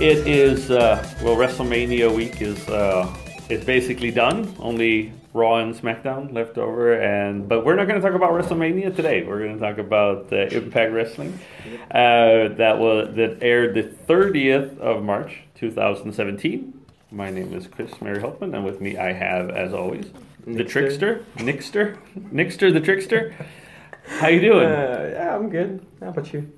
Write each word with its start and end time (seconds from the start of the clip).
It 0.00 0.26
is 0.26 0.70
uh, 0.70 1.06
well, 1.22 1.36
WrestleMania 1.36 2.14
week 2.14 2.40
is 2.40 2.68
uh, 2.68 3.14
is 3.50 3.62
basically 3.64 4.10
done. 4.10 4.54
Only 4.58 5.12
Raw 5.34 5.56
and 5.56 5.74
SmackDown 5.74 6.32
left 6.32 6.56
over, 6.56 6.94
and 6.94 7.46
but 7.46 7.66
we're 7.66 7.76
not 7.76 7.86
going 7.86 8.00
to 8.00 8.06
talk 8.06 8.16
about 8.16 8.30
WrestleMania 8.30 8.96
today. 8.96 9.24
We're 9.24 9.40
going 9.40 9.58
to 9.58 9.60
talk 9.60 9.76
about 9.78 10.32
uh, 10.32 10.46
Impact 10.46 10.92
Wrestling 10.92 11.38
uh, 11.90 12.48
that 12.56 12.78
was 12.78 13.14
that 13.16 13.42
aired 13.42 13.74
the 13.74 13.82
thirtieth 13.82 14.78
of 14.78 15.02
March, 15.02 15.42
two 15.54 15.70
thousand 15.70 16.12
seventeen. 16.14 16.80
My 17.10 17.30
name 17.30 17.52
is 17.52 17.66
Chris 17.66 18.00
Mary 18.00 18.22
Holtman, 18.22 18.54
and 18.54 18.64
with 18.64 18.80
me 18.80 18.96
I 18.96 19.12
have, 19.12 19.50
as 19.50 19.74
always, 19.74 20.06
the 20.46 20.64
trickster, 20.64 21.26
Nixter, 21.36 21.98
Nixter, 22.32 22.72
the 22.72 22.80
trickster. 22.80 23.34
How 24.06 24.28
you 24.28 24.40
doing? 24.40 24.66
Uh, 24.66 25.10
yeah, 25.12 25.36
I'm 25.36 25.50
good. 25.50 25.84
How 26.00 26.08
about 26.08 26.32
you? 26.32 26.50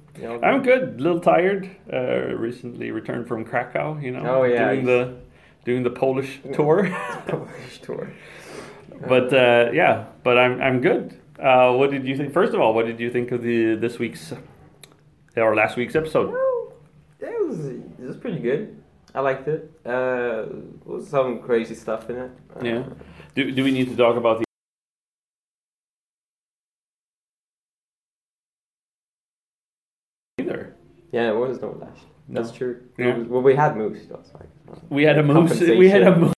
I'm 0.43 0.63
good. 0.63 0.83
A 1.01 1.03
little 1.03 1.21
tired. 1.21 1.71
Uh, 1.93 2.35
recently 2.37 2.91
returned 2.91 3.27
from 3.29 3.45
Krakow. 3.45 3.99
You 3.99 4.11
know, 4.13 4.23
Oh, 4.27 4.43
yeah, 4.45 4.73
doing 4.73 4.85
the 4.87 5.15
doing 5.65 5.83
the 5.83 5.91
Polish 5.91 6.41
tour. 6.53 6.89
Polish 7.27 7.81
tour. 7.81 8.13
but 9.09 9.33
uh, 9.33 9.71
yeah, 9.73 10.07
but 10.23 10.39
I'm 10.39 10.61
I'm 10.61 10.81
good. 10.81 11.19
Uh, 11.39 11.73
what 11.73 11.91
did 11.91 12.07
you 12.07 12.17
think? 12.17 12.33
First 12.33 12.53
of 12.55 12.61
all, 12.61 12.75
what 12.75 12.87
did 12.87 13.01
you 13.01 13.11
think 13.11 13.33
of 13.33 13.43
the 13.43 13.75
this 13.75 13.99
week's 13.99 14.33
or 15.37 15.55
last 15.57 15.77
week's 15.77 15.97
episode? 15.97 16.31
Well, 16.31 16.75
it 17.21 17.47
was 17.49 17.67
it 17.67 17.81
was 18.01 18.17
pretty 18.17 18.39
good. 18.39 18.83
I 19.15 19.21
liked 19.21 19.49
it. 19.49 19.71
Uh, 19.85 20.45
was 20.85 21.09
some 21.09 21.41
crazy 21.41 21.75
stuff 21.75 22.09
in 22.11 22.17
it. 22.17 22.31
Uh, 22.57 22.65
Yeah. 22.65 22.83
Do 23.35 23.51
do 23.51 23.65
we 23.65 23.71
need 23.73 23.89
to 23.91 23.97
talk 23.97 24.17
about 24.17 24.39
the 24.39 24.45
Yeah, 31.13 31.29
it 31.31 31.37
was 31.37 31.61
no 31.61 31.77
lash. 31.81 31.99
That's 32.29 32.51
No. 32.51 32.57
true. 32.57 32.81
Yeah. 32.99 33.19
Well, 33.19 33.43
we 33.43 33.55
had 33.55 33.77
moves. 33.77 34.07
That's 34.09 34.33
like, 34.35 34.49
We 34.91 35.05
had 35.05 35.19
a 35.19 35.23
moose. 35.23 35.61
We 35.61 35.89
had 35.89 36.03
a 36.03 36.17
moose. 36.17 36.33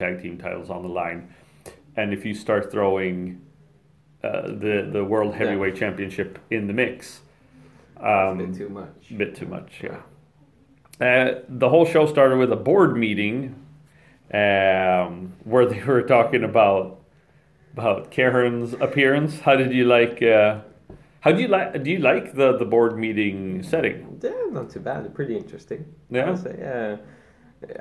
tag 0.00 0.22
team 0.22 0.38
titles 0.38 0.70
on 0.70 0.82
the 0.82 0.88
line, 0.88 1.34
and 1.96 2.12
if 2.12 2.24
you 2.24 2.34
start 2.34 2.70
throwing 2.70 3.40
uh, 4.26 4.46
the 4.48 4.88
the 4.92 5.04
world 5.04 5.32
Yeah. 5.32 5.38
heavyweight 5.38 5.76
championship 5.76 6.38
in 6.50 6.66
the 6.66 6.72
mix, 6.72 7.20
a 7.96 8.28
um, 8.30 8.38
bit 8.38 8.54
too 8.54 8.68
much. 8.68 9.18
bit 9.18 9.34
too 9.36 9.46
much, 9.46 9.82
yeah. 9.82 10.00
Uh, 11.00 11.40
the 11.48 11.68
whole 11.68 11.84
show 11.84 12.06
started 12.06 12.38
with 12.38 12.50
a 12.52 12.56
board 12.56 12.96
meeting 12.96 13.54
um, 14.32 15.34
where 15.44 15.66
they 15.66 15.82
were 15.92 16.02
talking 16.02 16.44
about 16.44 17.00
about 17.74 18.10
Karen's 18.10 18.72
appearance. 18.74 19.40
How 19.40 19.56
did 19.56 19.72
you 19.72 19.84
like? 19.84 20.22
Uh, 20.22 20.60
how 21.20 21.32
do 21.32 21.40
you 21.42 21.48
like? 21.48 21.82
Do 21.82 21.90
you 21.90 21.98
like 21.98 22.34
the 22.34 22.56
the 22.56 22.64
board 22.64 22.98
meeting 22.98 23.62
setting? 23.62 24.18
Yeah, 24.22 24.30
not 24.50 24.70
too 24.70 24.80
bad. 24.80 25.12
Pretty 25.14 25.36
interesting. 25.36 25.84
Yeah? 26.10 26.26
I 26.26 26.30
would 26.30 26.42
say, 26.42 26.56
yeah. 26.58 26.96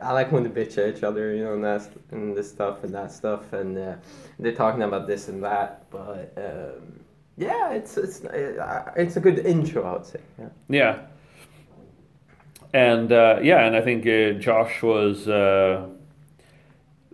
I 0.01 0.11
like 0.13 0.31
when 0.31 0.43
they 0.43 0.49
bitch 0.49 0.77
at 0.77 0.95
each 0.95 1.03
other, 1.03 1.33
you 1.33 1.43
know, 1.43 1.53
and 1.53 1.63
that's 1.63 1.89
and 2.11 2.35
this 2.35 2.49
stuff 2.49 2.83
and 2.83 2.93
that 2.93 3.11
stuff, 3.11 3.53
and 3.53 3.77
uh, 3.77 3.95
they're 4.39 4.55
talking 4.55 4.83
about 4.83 5.07
this 5.07 5.27
and 5.27 5.43
that. 5.43 5.89
But 5.89 6.33
um, 6.37 6.99
yeah, 7.37 7.71
it's 7.71 7.97
it's 7.97 8.23
uh, 8.25 8.91
it's 8.95 9.17
a 9.17 9.19
good 9.19 9.39
intro, 9.39 9.83
I 9.83 9.93
would 9.93 10.05
say. 10.05 10.19
Yeah. 10.39 10.49
Yeah. 10.69 10.99
And 12.73 13.11
uh, 13.11 13.39
yeah, 13.41 13.65
and 13.65 13.75
I 13.75 13.81
think 13.81 14.05
uh, 14.05 14.39
Josh 14.39 14.81
was 14.81 15.27
uh, 15.27 15.87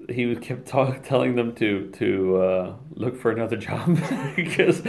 he 0.10 0.36
kept 0.36 0.68
talk, 0.68 1.04
telling 1.04 1.36
them 1.36 1.54
to 1.56 1.90
to 1.98 2.38
uh, 2.38 2.76
look 2.96 3.20
for 3.20 3.32
another 3.32 3.58
job 3.58 4.00
because 4.36 4.82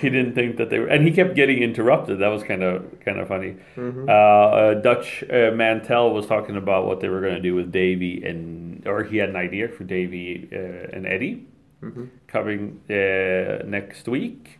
he 0.00 0.10
didn't 0.10 0.34
think 0.34 0.56
that 0.56 0.70
they 0.70 0.78
were, 0.78 0.86
and 0.88 1.06
he 1.06 1.12
kept 1.12 1.34
getting 1.34 1.62
interrupted. 1.62 2.18
That 2.18 2.28
was 2.28 2.42
kind 2.42 2.62
of 2.62 2.84
kind 3.00 3.18
of 3.18 3.28
funny. 3.28 3.56
Mm-hmm. 3.76 4.08
Uh, 4.08 4.12
uh, 4.12 4.74
Dutch 4.74 5.24
uh, 5.24 5.50
Mantell 5.54 6.12
was 6.12 6.26
talking 6.26 6.56
about 6.56 6.86
what 6.86 7.00
they 7.00 7.08
were 7.08 7.20
going 7.20 7.34
to 7.34 7.40
do 7.40 7.54
with 7.54 7.72
Davey 7.72 8.24
and 8.24 8.86
or 8.86 9.04
he 9.04 9.16
had 9.16 9.28
an 9.30 9.36
idea 9.36 9.68
for 9.68 9.84
Davey 9.84 10.48
uh, 10.52 10.96
and 10.96 11.06
Eddie 11.06 11.46
Mm-hmm. 11.82 12.04
coming 12.26 12.80
uh, 12.88 13.62
next 13.66 14.08
week. 14.08 14.58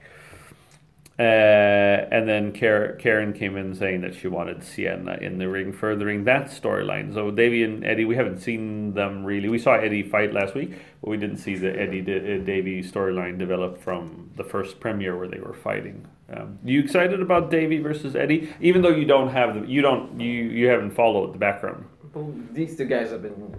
Uh, 1.19 1.23
and 1.23 2.29
then 2.29 2.53
Karen, 2.53 3.33
came 3.33 3.57
in 3.57 3.75
saying 3.75 4.03
that 4.03 4.15
she 4.15 4.29
wanted 4.29 4.63
Sienna 4.63 5.17
in 5.19 5.39
the 5.39 5.49
ring, 5.49 5.73
furthering 5.73 6.25
that 6.25 6.47
storyline. 6.49 7.15
So 7.15 7.31
Davey 7.31 7.63
and 7.63 7.85
Eddie, 7.87 8.05
we 8.05 8.17
haven't 8.17 8.41
seen 8.41 8.93
them 8.93 9.25
really. 9.25 9.49
We 9.49 9.59
saw 9.59 9.77
Eddie 9.77 10.03
fight 10.03 10.35
last 10.35 10.55
week, 10.55 10.73
but 11.01 11.09
we 11.09 11.17
didn't 11.17 11.39
see 11.39 11.57
the 11.57 11.75
Eddie 11.75 12.01
uh, 12.03 12.45
Davey 12.45 12.83
storyline 12.83 13.39
develop 13.39 13.81
from 13.81 14.31
the 14.37 14.45
first 14.45 14.79
premiere 14.79 15.17
where 15.17 15.29
they 15.29 15.41
were 15.41 15.55
fighting. 15.55 16.07
Um, 16.31 16.59
you 16.63 16.81
excited 16.81 17.23
about 17.23 17.51
Davey 17.51 17.79
versus 17.79 18.15
Eddie, 18.15 18.53
even 18.61 18.83
though 18.83 18.91
you 18.91 19.07
don't 19.07 19.29
have 19.29 19.55
the 19.55 19.67
you 19.67 19.81
don't 19.81 20.21
you 20.21 20.31
you 20.31 20.67
haven't 20.67 20.91
followed 20.91 21.33
the 21.33 21.39
background. 21.39 21.87
Well, 22.13 22.35
these 22.53 22.77
two 22.77 22.85
guys 22.85 23.11
have 23.11 23.23
been 23.23 23.55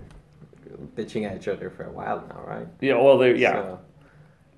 bitching 0.95 1.25
at 1.25 1.37
each 1.37 1.47
other 1.47 1.69
for 1.69 1.85
a 1.85 1.91
while 1.91 2.23
now, 2.29 2.43
right? 2.45 2.67
Yeah, 2.81 2.95
well, 2.95 3.17
they 3.17 3.35
yeah. 3.35 3.53
So, 3.53 3.79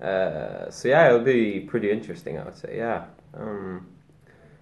uh, 0.02 0.70
so 0.70 0.88
yeah, 0.88 1.08
it'll 1.08 1.20
be 1.20 1.60
pretty 1.60 1.90
interesting, 1.90 2.38
I 2.38 2.44
would 2.44 2.56
say. 2.56 2.76
Yeah. 2.76 3.04
Um, 3.34 3.86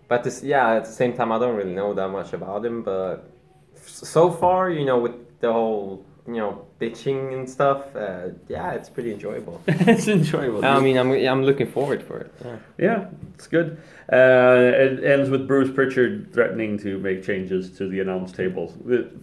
but 0.09 0.25
this, 0.25 0.43
yeah, 0.43 0.75
at 0.75 0.87
the 0.87 0.93
same 0.93 1.15
time, 1.15 1.31
I 1.33 1.39
don't 1.39 1.57
really 1.57 1.75
know 1.75 1.95
that 1.95 2.09
much 2.09 2.33
about 2.33 2.65
him. 2.65 2.83
But 2.83 3.31
f- 3.77 3.89
so 3.89 4.31
far, 4.31 4.71
you 4.71 4.85
know, 4.85 4.99
with 4.99 5.41
the 5.41 5.53
whole, 5.53 6.05
you 6.27 6.37
know, 6.37 6.67
bitching 6.81 7.35
and 7.35 7.49
stuff, 7.49 7.95
uh, 7.95 8.31
yeah, 8.49 8.73
it's 8.73 8.89
pretty 8.89 9.13
enjoyable. 9.13 9.61
it's 9.69 10.09
enjoyable. 10.09 10.65
I 10.65 10.81
mean, 10.81 10.97
I'm 10.97 11.13
I'm 11.13 11.45
looking 11.45 11.67
forward 11.71 12.03
for 12.03 12.19
it. 12.19 12.35
Yeah. 12.45 12.57
Yeah, 12.79 13.07
it's 13.35 13.47
good. 13.47 13.81
Uh, 14.11 14.73
it 14.75 15.05
ends 15.05 15.29
with 15.29 15.47
Bruce 15.47 15.71
Pritchard 15.71 16.33
threatening 16.33 16.79
to 16.79 16.99
make 16.99 17.23
changes 17.23 17.71
to 17.77 17.89
the 17.89 18.01
announce 18.01 18.33
tables, 18.33 18.73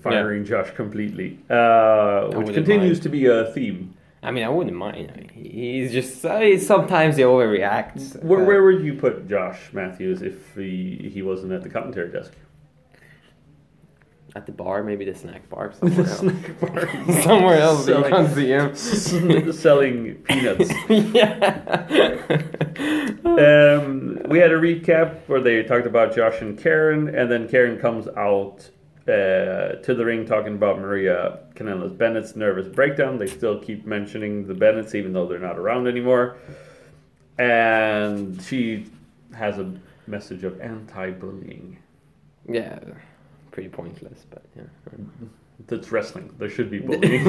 firing 0.01 0.45
Josh 0.45 0.69
completely, 0.71 1.39
uh, 1.49 2.27
which 2.27 2.53
continues 2.53 2.97
mind. 2.99 3.03
to 3.03 3.09
be 3.09 3.25
a 3.25 3.51
theme. 3.51 3.95
I 4.25 4.31
mean, 4.31 4.43
I 4.43 4.49
wouldn't 4.49 4.75
mind. 4.75 5.11
I 5.13 5.17
mean, 5.17 5.29
he's 5.29 5.91
just 5.91 6.25
uh, 6.25 6.59
sometimes 6.59 7.15
he 7.17 7.23
overreacts. 7.23 8.21
Where, 8.23 8.43
where 8.43 8.63
would 8.63 8.83
you 8.83 8.95
put 8.95 9.27
Josh 9.27 9.59
Matthews 9.71 10.21
if 10.21 10.55
he, 10.55 11.11
he 11.13 11.21
wasn't 11.21 11.51
at 11.53 11.61
the 11.63 11.69
commentary 11.69 12.11
desk? 12.11 12.33
at 14.35 14.45
the 14.45 14.51
bar, 14.51 14.83
maybe 14.83 15.05
the 15.05 15.15
snack 15.15 15.47
bar, 15.49 15.71
somewhere 15.79 15.97
else. 16.05 16.19
Snack 16.19 16.59
bar. 16.59 17.21
somewhere 17.21 17.57
else, 17.59 17.87
you 17.87 17.93
Selling- 17.93 18.11
can't 18.11 18.77
see 18.77 19.31
him. 19.31 19.51
Selling 19.53 20.15
peanuts. 20.15 20.71
yeah. 20.89 21.85
Um, 23.23 24.21
we 24.27 24.39
had 24.39 24.51
a 24.51 24.59
recap 24.59 25.19
where 25.27 25.39
they 25.41 25.63
talked 25.63 25.87
about 25.87 26.15
Josh 26.15 26.41
and 26.41 26.57
Karen, 26.57 27.07
and 27.15 27.31
then 27.31 27.47
Karen 27.47 27.79
comes 27.79 28.07
out 28.09 28.69
uh, 29.07 29.75
to 29.83 29.93
the 29.93 30.03
ring 30.03 30.25
talking 30.25 30.55
about 30.55 30.79
Maria 30.79 31.39
Kanellis 31.53 31.95
Bennett's 31.95 32.35
nervous 32.35 32.67
breakdown. 32.67 33.17
They 33.17 33.27
still 33.27 33.59
keep 33.59 33.85
mentioning 33.85 34.47
the 34.47 34.53
Bennetts, 34.55 34.95
even 34.95 35.13
though 35.13 35.27
they're 35.27 35.39
not 35.39 35.57
around 35.59 35.87
anymore. 35.87 36.37
And 37.37 38.41
she 38.41 38.87
has 39.33 39.59
a 39.59 39.71
message 40.07 40.43
of 40.43 40.59
anti 40.61 41.11
bullying. 41.11 41.77
yeah, 42.49 42.79
pretty 43.51 43.69
pointless, 43.69 44.25
but 44.29 44.43
yeah. 44.55 44.63
That's 45.67 45.91
wrestling. 45.91 46.33
There 46.37 46.49
should 46.49 46.69
be 46.69 46.79
bullying. 46.87 47.23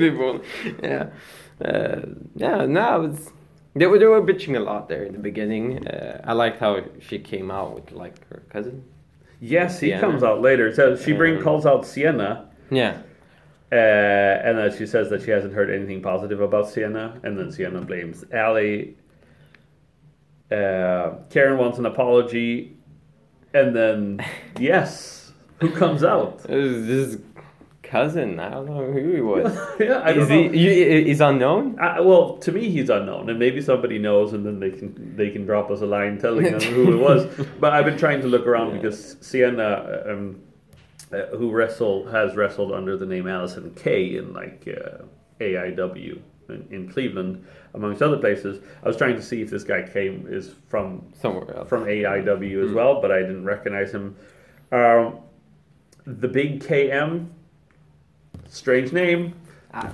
People, 0.00 0.40
yeah, 0.82 1.10
uh, 1.64 2.00
yeah. 2.34 2.66
No, 2.66 3.04
it's 3.04 3.30
they 3.74 3.86
were 3.86 3.98
they 3.98 4.06
were 4.06 4.22
bitching 4.22 4.56
a 4.56 4.60
lot 4.60 4.88
there 4.88 5.04
in 5.04 5.12
the 5.12 5.18
beginning. 5.18 5.86
Uh, 5.86 6.22
I 6.24 6.32
liked 6.32 6.58
how 6.58 6.82
she 7.00 7.18
came 7.18 7.50
out 7.50 7.74
with 7.74 7.92
like 7.92 8.26
her 8.28 8.42
cousin. 8.50 8.84
Yes, 9.40 9.80
he 9.80 9.88
Sienna. 9.88 10.00
comes 10.00 10.22
out 10.22 10.40
later. 10.40 10.72
So 10.74 10.96
she 10.96 11.12
bring 11.12 11.36
Um, 11.38 11.42
calls 11.42 11.66
out 11.66 11.84
Sienna, 11.86 12.48
Yeah, 12.70 12.98
uh, 13.72 13.74
and 13.74 14.58
then 14.58 14.76
she 14.76 14.86
says 14.86 15.10
that 15.10 15.22
she 15.22 15.30
hasn't 15.30 15.52
heard 15.54 15.70
anything 15.70 16.00
positive 16.02 16.40
about 16.40 16.68
Sienna, 16.68 17.20
and 17.22 17.38
then 17.38 17.50
Sienna 17.52 17.80
blames 17.82 18.24
Allie. 18.32 18.96
Uh, 20.50 21.14
Karen 21.30 21.58
wants 21.58 21.78
an 21.78 21.86
apology, 21.86 22.76
and 23.52 23.74
then 23.74 24.20
yes, 24.60 25.32
who 25.60 25.70
comes 25.70 26.04
out? 26.04 26.38
this 26.44 27.16
cousin. 27.90 28.38
I 28.40 28.50
don't 28.50 28.66
know 28.66 28.90
who 28.92 29.14
he 29.14 29.20
was. 29.20 29.54
yeah, 29.80 30.02
I 30.04 30.12
don't 30.12 30.22
is 30.24 30.28
know. 30.28 30.48
he? 30.50 30.58
you- 30.58 31.06
Is 31.12 31.20
unknown? 31.20 31.78
Uh, 31.78 31.96
well, 32.02 32.36
to 32.38 32.52
me, 32.52 32.68
he's 32.70 32.90
unknown, 32.90 33.30
and 33.30 33.38
maybe 33.38 33.60
somebody 33.62 33.98
knows, 33.98 34.32
and 34.32 34.44
then 34.44 34.60
they 34.60 34.70
can 34.70 35.16
they 35.16 35.30
can 35.30 35.46
drop 35.46 35.70
us 35.70 35.80
a 35.80 35.86
line 35.86 36.18
telling 36.26 36.54
us 36.54 36.64
who 36.64 36.92
it 36.92 37.00
was. 37.00 37.26
But 37.60 37.72
I've 37.72 37.84
been 37.84 37.98
trying 37.98 38.20
to 38.22 38.26
look 38.28 38.46
around 38.46 38.68
Yeah. 38.68 38.76
because 38.82 39.16
Sienna, 39.20 40.02
um, 40.08 40.40
uh, 41.12 41.26
who 41.36 41.50
wrestle 41.50 42.06
has 42.08 42.34
wrestled 42.36 42.72
under 42.72 42.96
the 42.96 43.06
name 43.06 43.24
Allysin 43.24 43.74
Kay 43.76 44.16
in 44.16 44.32
like 44.34 44.66
uh, 44.68 45.04
AIW 45.40 46.18
in, 46.48 46.66
in 46.70 46.88
Cleveland, 46.88 47.44
amongst 47.74 48.02
other 48.02 48.18
places. 48.18 48.62
I 48.82 48.88
was 48.88 48.96
trying 48.96 49.16
to 49.16 49.22
see 49.22 49.42
if 49.42 49.50
this 49.50 49.64
guy 49.64 49.82
came 49.82 50.26
is 50.28 50.54
from 50.68 51.02
Somewhere 51.20 51.56
else. 51.56 51.68
from 51.68 51.84
AIW 51.84 52.64
as 52.64 52.70
Mm. 52.70 52.74
well, 52.74 53.00
but 53.00 53.10
I 53.12 53.20
didn't 53.20 53.44
recognize 53.44 53.92
him. 53.92 54.16
Um, 54.72 55.18
the 56.06 56.28
Big 56.28 56.60
KM, 56.62 57.26
strange 58.56 58.92
name. 58.92 59.34
I, 59.72 59.90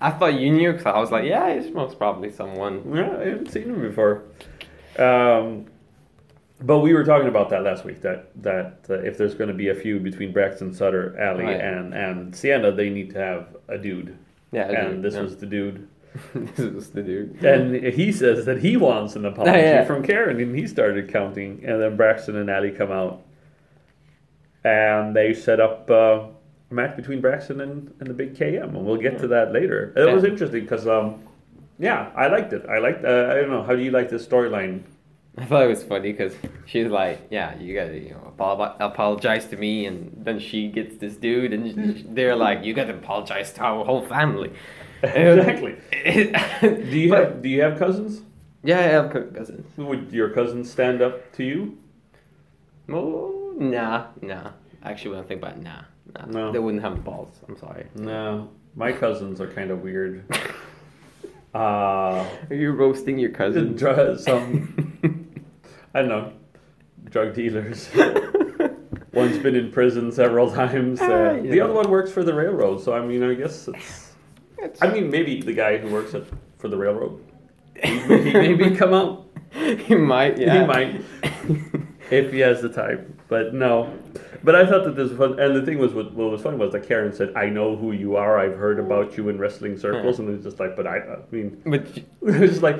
I 0.00 0.10
thought 0.10 0.34
you 0.34 0.50
knew 0.50 0.72
because 0.72 0.86
I 0.86 0.98
was 0.98 1.10
like, 1.10 1.24
yeah, 1.24 1.48
it's 1.48 1.72
most 1.74 1.98
probably 1.98 2.30
someone. 2.30 2.82
Yeah, 2.94 3.16
I 3.18 3.24
haven't 3.28 3.50
seen 3.50 3.64
him 3.64 3.80
before. 3.80 4.24
Um, 4.98 5.66
but 6.60 6.78
we 6.80 6.92
were 6.92 7.04
talking 7.04 7.28
about 7.28 7.50
that 7.50 7.62
last 7.62 7.84
week. 7.84 8.00
That 8.02 8.30
that 8.42 8.84
uh, 8.90 8.94
if 8.94 9.16
there's 9.16 9.34
going 9.34 9.48
to 9.48 9.54
be 9.54 9.68
a 9.68 9.74
feud 9.74 10.02
between 10.02 10.32
Braxton 10.32 10.74
Sutter, 10.74 11.18
Allie, 11.18 11.44
Right. 11.44 11.60
and 11.60 11.94
and 11.94 12.34
Sienna, 12.34 12.72
they 12.72 12.90
need 12.90 13.10
to 13.10 13.18
have 13.18 13.56
a 13.68 13.78
dude. 13.78 14.16
Yeah, 14.52 14.62
I 14.66 14.72
and 14.72 14.96
do, 14.96 15.02
this 15.02 15.14
yeah. 15.14 15.22
was 15.22 15.36
the 15.36 15.46
dude. 15.46 15.88
this 16.34 16.74
was 16.74 16.90
the 16.90 17.02
dude. 17.02 17.44
And 17.44 17.74
he 17.94 18.10
says 18.12 18.44
that 18.46 18.60
he 18.60 18.76
wants 18.76 19.14
an 19.14 19.24
apology 19.24 19.58
Yeah. 19.58 19.84
from 19.84 20.02
Karen, 20.02 20.40
and 20.40 20.56
he 20.56 20.66
started 20.66 21.12
counting. 21.12 21.62
And 21.64 21.80
then 21.80 21.96
Braxton 21.96 22.34
and 22.36 22.50
Allie 22.50 22.72
come 22.72 22.90
out, 22.90 23.22
and 24.64 25.14
they 25.14 25.34
set 25.34 25.60
up 25.60 25.88
uh, 25.90 25.94
a 25.94 26.28
match 26.70 26.96
between 26.96 27.20
Braxton 27.20 27.60
and, 27.60 27.92
and 28.00 28.08
the 28.08 28.14
Big 28.14 28.34
KM, 28.34 28.64
and 28.64 28.84
we'll 28.84 28.96
get 28.96 29.18
to 29.20 29.28
that 29.28 29.52
later. 29.52 29.92
It 29.96 30.12
was 30.12 30.24
interesting 30.24 30.62
because, 30.62 30.86
um, 30.86 31.22
yeah, 31.78 32.10
I 32.14 32.28
liked 32.28 32.52
it. 32.52 32.66
I 32.68 32.78
liked. 32.78 33.04
Uh, 33.04 33.28
I 33.30 33.34
don't 33.34 33.50
know. 33.50 33.62
How 33.62 33.74
do 33.74 33.82
you 33.82 33.90
like 33.90 34.08
this 34.08 34.26
storyline? 34.26 34.82
I 35.36 35.44
thought 35.44 35.62
it 35.62 35.68
was 35.68 35.84
funny 35.84 36.10
because 36.10 36.34
she's 36.66 36.88
like, 36.88 37.28
"Yeah, 37.30 37.56
you 37.58 37.74
gotta 37.74 37.96
you 37.96 38.10
know, 38.10 38.34
apologize 38.80 39.46
to 39.46 39.56
me," 39.56 39.86
and 39.86 40.12
then 40.24 40.40
she 40.40 40.68
gets 40.68 40.96
this 40.96 41.16
dude, 41.16 41.52
and 41.52 42.04
they're 42.16 42.34
like, 42.34 42.64
"You 42.64 42.74
gotta 42.74 42.94
apologize 42.94 43.52
to 43.52 43.60
our 43.62 43.84
whole 43.84 44.02
family." 44.02 44.52
exactly. 45.02 45.76
do 45.92 46.98
you 46.98 47.14
have 47.14 47.40
Do 47.40 47.48
you 47.48 47.62
have 47.62 47.78
cousins? 47.78 48.22
Yeah, 48.64 48.80
I 48.80 48.82
have 48.82 49.12
cousins. 49.12 49.66
Would 49.76 50.12
your 50.12 50.30
cousins 50.30 50.70
stand 50.70 51.00
up 51.00 51.32
to 51.34 51.44
you? 51.44 51.78
Oh, 52.88 53.54
nah, 53.56 54.06
nah. 54.20 54.50
Actually, 54.82 55.12
when 55.12 55.20
I 55.20 55.22
think 55.22 55.40
about 55.40 55.56
it, 55.56 55.62
nah, 55.62 55.82
nah. 56.14 56.26
No. 56.26 56.52
They 56.52 56.58
wouldn't 56.58 56.82
have 56.82 56.94
the 56.96 57.02
balls. 57.02 57.30
I'm 57.48 57.56
sorry. 57.58 57.86
No, 57.94 58.48
my 58.74 58.92
cousins 58.92 59.40
are 59.40 59.48
kind 59.52 59.70
of 59.70 59.82
weird. 59.82 60.24
Uh, 61.54 62.28
Are 62.50 62.54
you 62.54 62.72
roasting 62.72 63.18
your 63.18 63.30
cousin? 63.30 63.74
dr- 63.74 64.20
some 64.20 65.00
I 65.94 66.00
don't 66.00 66.08
know, 66.10 66.32
drug 67.06 67.34
dealers. 67.34 67.88
One's 69.14 69.38
been 69.38 69.56
in 69.56 69.72
prison 69.72 70.12
several 70.12 70.52
times. 70.52 71.00
Ah, 71.00 71.06
Uh, 71.06 71.32
the 71.36 71.42
know. 71.56 71.64
other 71.64 71.72
one 71.72 71.90
works 71.90 72.12
for 72.12 72.22
the 72.22 72.34
railroad, 72.34 72.82
so 72.82 72.92
I 72.92 73.00
mean, 73.04 73.22
I 73.22 73.32
guess 73.34 73.66
it's. 73.66 74.12
I 74.82 74.92
mean, 74.92 75.10
maybe 75.10 75.40
the 75.40 75.54
guy 75.54 75.78
who 75.78 75.88
works 75.90 76.14
at, 76.14 76.24
for 76.58 76.68
the 76.68 76.76
railroad, 76.76 77.18
he, 77.82 77.98
he 77.98 78.32
maybe 78.34 78.76
come 78.76 78.92
out. 78.92 79.26
he 79.86 79.94
might, 79.94 80.36
yeah. 80.38 80.60
He 80.60 80.66
might, 80.66 81.00
if 82.10 82.30
he 82.30 82.40
has 82.40 82.60
the 82.60 82.68
time. 82.68 83.18
But 83.28 83.54
no. 83.54 83.90
But 84.44 84.54
I 84.54 84.64
thought 84.66 84.84
that 84.84 84.94
this 84.96 85.10
was 85.10 85.18
fun. 85.18 85.38
And 85.40 85.56
the 85.56 85.62
thing 85.64 85.78
was, 85.78 85.92
what, 85.94 86.12
what 86.14 86.30
was 86.30 86.42
funny 86.42 86.56
was 86.56 86.72
that 86.72 86.86
Karen 86.86 87.12
said, 87.12 87.32
"I 87.36 87.48
know 87.48 87.74
who 87.76 87.92
you 87.92 88.16
are. 88.16 88.38
I've 88.38 88.56
heard 88.56 88.78
about 88.78 89.16
you 89.16 89.28
in 89.28 89.38
wrestling 89.38 89.76
circles." 89.78 90.18
And 90.18 90.28
it 90.28 90.32
was 90.32 90.44
just 90.44 90.60
like, 90.60 90.76
but 90.76 90.86
I, 90.86 90.98
I 90.98 91.16
mean, 91.30 91.60
But 91.66 91.86
it's 92.22 92.52
just 92.52 92.62
like 92.62 92.78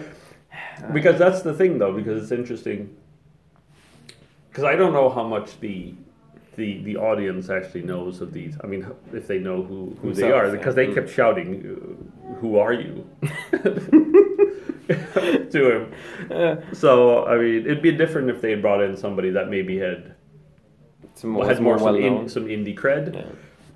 because 0.93 1.19
that's 1.19 1.43
the 1.43 1.53
thing 1.53 1.79
though 1.79 1.93
because 1.93 2.23
it's 2.23 2.33
interesting 2.33 2.97
because 4.49 4.65
i 4.65 4.75
don't 4.75 4.93
know 4.93 5.09
how 5.11 5.23
much 5.25 5.59
the 5.61 5.93
the 6.57 6.81
the 6.83 6.97
audience 6.97 7.51
actually 7.51 7.83
knows 7.83 8.21
of 8.21 8.33
these 8.33 8.57
i 8.65 8.67
mean 8.67 8.87
if 9.13 9.27
they 9.27 9.39
know 9.39 9.63
who 9.63 9.97
who 10.01 10.13
they 10.13 10.31
are 10.33 10.47
yeah. 10.47 10.53
because 10.53 10.75
they 10.75 10.87
Mm. 10.87 10.95
kept 10.95 11.11
shouting 11.11 12.11
who 12.41 12.59
are 12.59 12.73
you 12.73 13.07
to 15.51 15.89
him 16.31 16.75
so 16.75 17.27
i 17.27 17.37
mean 17.37 17.61
it'd 17.67 17.83
be 17.83 17.93
different 17.93 18.31
if 18.31 18.41
they 18.41 18.51
had 18.51 18.63
brought 18.63 18.83
in 18.83 18.97
somebody 18.97 19.31
that 19.31 19.49
maybe 19.49 19.79
had 19.79 20.15
more, 21.25 21.47
had 21.47 21.61
more 21.61 21.77
more 21.77 21.85
well 21.93 21.95
some, 21.95 22.03
in, 22.05 22.29
some 22.29 22.45
indie 22.47 22.77
cred 22.77 23.15
Yeah. 23.15 23.25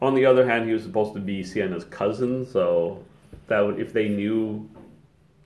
on 0.00 0.15
the 0.15 0.25
other 0.27 0.47
hand 0.47 0.67
he 0.67 0.73
was 0.75 0.83
supposed 0.83 1.15
to 1.15 1.21
be 1.21 1.43
sienna's 1.43 1.85
cousin 1.85 2.47
so 2.47 3.03
that 3.49 3.61
would 3.61 3.79
if 3.81 3.93
they 3.93 4.09
knew 4.09 4.69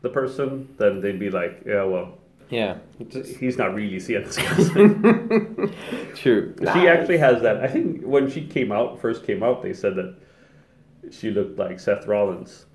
the 0.03 0.09
person 0.09 0.69
then 0.79 1.01
they'd 1.01 1.19
be 1.19 1.31
like 1.31 1.63
yeah 1.67 1.83
well 1.85 2.19
Yeah. 2.49 2.77
Just- 3.09 3.37
he's 3.41 3.59
not 3.59 3.75
really 3.75 3.99
Sienna's 3.99 4.37
cousin. 4.49 5.75
True. 6.15 6.55
she 6.61 6.87
actually 6.89 7.19
has 7.19 7.43
that. 7.43 7.57
I 7.59 7.67
think 7.67 8.03
when 8.05 8.31
she 8.31 8.47
came 8.47 8.71
out, 8.71 9.01
first 9.01 9.27
came 9.27 9.43
out, 9.43 9.63
they 9.63 9.73
said 9.75 9.97
that 9.97 10.15
she 11.11 11.31
looked 11.33 11.59
like 11.59 11.81
Seth 11.81 12.07
Rollins' 12.07 12.67